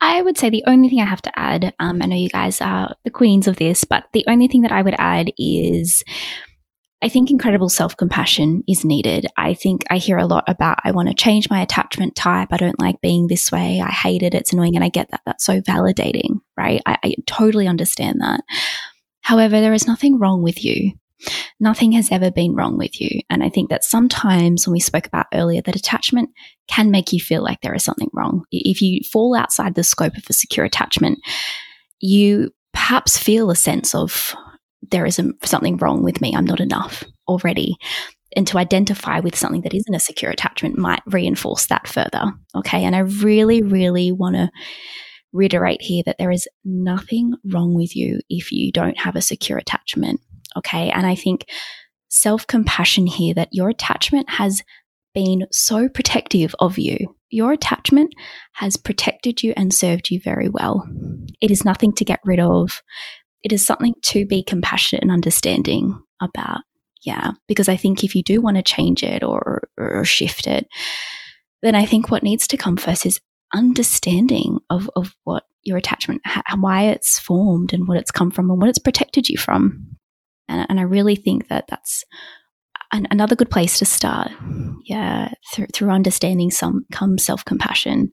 [0.00, 2.60] I would say the only thing I have to add, um, I know you guys
[2.60, 6.04] are the queens of this, but the only thing that I would add is
[7.00, 9.26] I think incredible self compassion is needed.
[9.36, 12.48] I think I hear a lot about I want to change my attachment type.
[12.52, 13.80] I don't like being this way.
[13.80, 14.34] I hate it.
[14.34, 14.74] It's annoying.
[14.74, 15.20] And I get that.
[15.24, 16.80] That's so validating, right?
[16.86, 18.42] I, I totally understand that.
[19.22, 20.92] However, there is nothing wrong with you.
[21.60, 23.20] Nothing has ever been wrong with you.
[23.28, 26.30] And I think that sometimes when we spoke about earlier, that attachment
[26.68, 28.44] can make you feel like there is something wrong.
[28.52, 31.18] If you fall outside the scope of a secure attachment,
[32.00, 34.34] you perhaps feel a sense of
[34.90, 36.34] there is something wrong with me.
[36.34, 37.76] I'm not enough already.
[38.36, 42.32] And to identify with something that isn't a secure attachment might reinforce that further.
[42.54, 42.84] Okay.
[42.84, 44.50] And I really, really want to
[45.32, 49.58] reiterate here that there is nothing wrong with you if you don't have a secure
[49.58, 50.20] attachment.
[50.58, 50.90] Okay.
[50.90, 51.46] And I think
[52.08, 54.62] self compassion here that your attachment has
[55.14, 56.96] been so protective of you.
[57.30, 58.14] Your attachment
[58.54, 60.86] has protected you and served you very well.
[61.40, 62.82] It is nothing to get rid of.
[63.42, 66.60] It is something to be compassionate and understanding about.
[67.04, 67.32] Yeah.
[67.46, 70.66] Because I think if you do want to change it or, or shift it,
[71.62, 73.20] then I think what needs to come first is
[73.54, 76.22] understanding of, of what your attachment,
[76.58, 79.96] why it's formed and what it's come from and what it's protected you from.
[80.48, 82.04] And, and I really think that that's
[82.92, 84.30] an, another good place to start.
[84.84, 88.10] Yeah, through, through understanding some comes self compassion.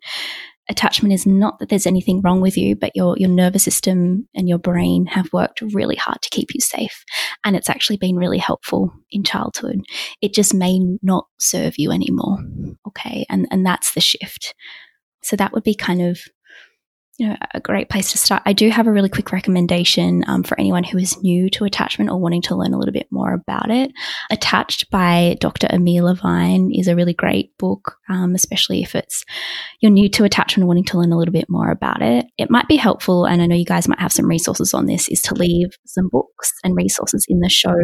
[0.67, 4.49] Attachment is not that there's anything wrong with you, but your your nervous system and
[4.49, 7.03] your brain have worked really hard to keep you safe,
[7.45, 9.81] and it's actually been really helpful in childhood.
[10.21, 12.39] It just may not serve you anymore.
[12.87, 14.55] Okay, and and that's the shift.
[15.21, 16.19] So that would be kind of
[17.17, 18.43] you know, a great place to start.
[18.45, 22.09] I do have a really quick recommendation um, for anyone who is new to attachment
[22.09, 23.91] or wanting to learn a little bit more about it.
[24.29, 25.67] Attached by Dr.
[25.69, 29.23] Amir Levine is a really great book, um, especially if it's
[29.79, 32.25] you're new to attachment and wanting to learn a little bit more about it.
[32.37, 35.07] It might be helpful, and I know you guys might have some resources on this,
[35.07, 37.75] is to leave some books and resources in the show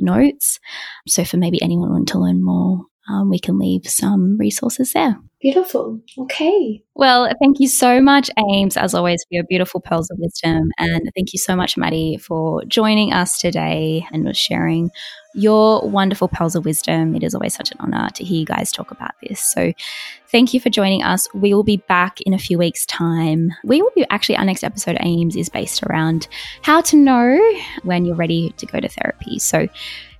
[0.00, 0.58] notes.
[1.06, 5.16] So for maybe anyone wanting to learn more, um, we can leave some resources there.
[5.40, 5.98] Beautiful.
[6.18, 6.82] Okay.
[6.94, 10.70] Well, thank you so much, Ames, as always, for your beautiful pearls of wisdom.
[10.76, 14.90] And thank you so much, Maddie, for joining us today and sharing
[15.34, 17.14] your wonderful pearls of wisdom.
[17.14, 19.40] It is always such an honor to hear you guys talk about this.
[19.40, 19.72] So
[20.30, 21.26] thank you for joining us.
[21.32, 23.50] We will be back in a few weeks' time.
[23.64, 26.28] We will be actually, our next episode, Ames, is based around
[26.60, 27.40] how to know
[27.82, 29.38] when you're ready to go to therapy.
[29.38, 29.68] So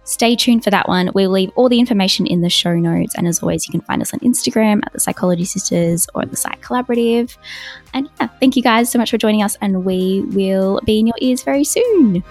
[0.04, 1.10] Stay tuned for that one.
[1.14, 3.14] We'll leave all the information in the show notes.
[3.14, 6.30] And as always, you can find us on Instagram at the Psychology Sisters or at
[6.30, 7.36] the Psych Collaborative.
[7.94, 11.06] And yeah, thank you guys so much for joining us, and we will be in
[11.06, 12.24] your ears very soon.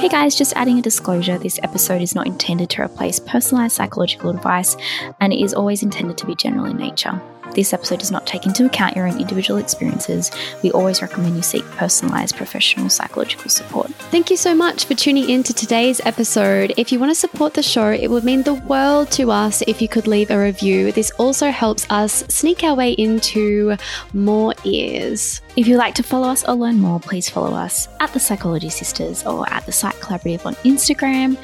[0.00, 4.30] Hey guys, just adding a disclosure this episode is not intended to replace personalized psychological
[4.30, 4.76] advice
[5.20, 7.20] and it is always intended to be general in nature.
[7.54, 10.30] This episode does not take into account your own individual experiences.
[10.62, 13.90] We always recommend you seek personalized professional psychological support.
[14.10, 16.74] Thank you so much for tuning in to today's episode.
[16.76, 19.82] If you want to support the show, it would mean the world to us if
[19.82, 20.92] you could leave a review.
[20.92, 23.76] This also helps us sneak our way into
[24.12, 25.40] more ears.
[25.56, 28.68] If you'd like to follow us or learn more, please follow us at the Psychology
[28.68, 31.36] Sisters or at the Psych Collaborative on Instagram.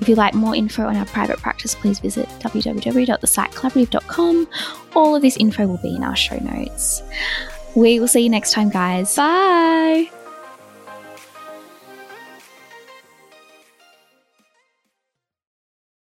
[0.00, 4.48] If you'd like more info on our private practice, please visit www.thepsychcollaborative.com.
[4.94, 7.02] All of this info will be in our show notes.
[7.74, 9.16] We will see you next time, guys.
[9.16, 10.10] Bye.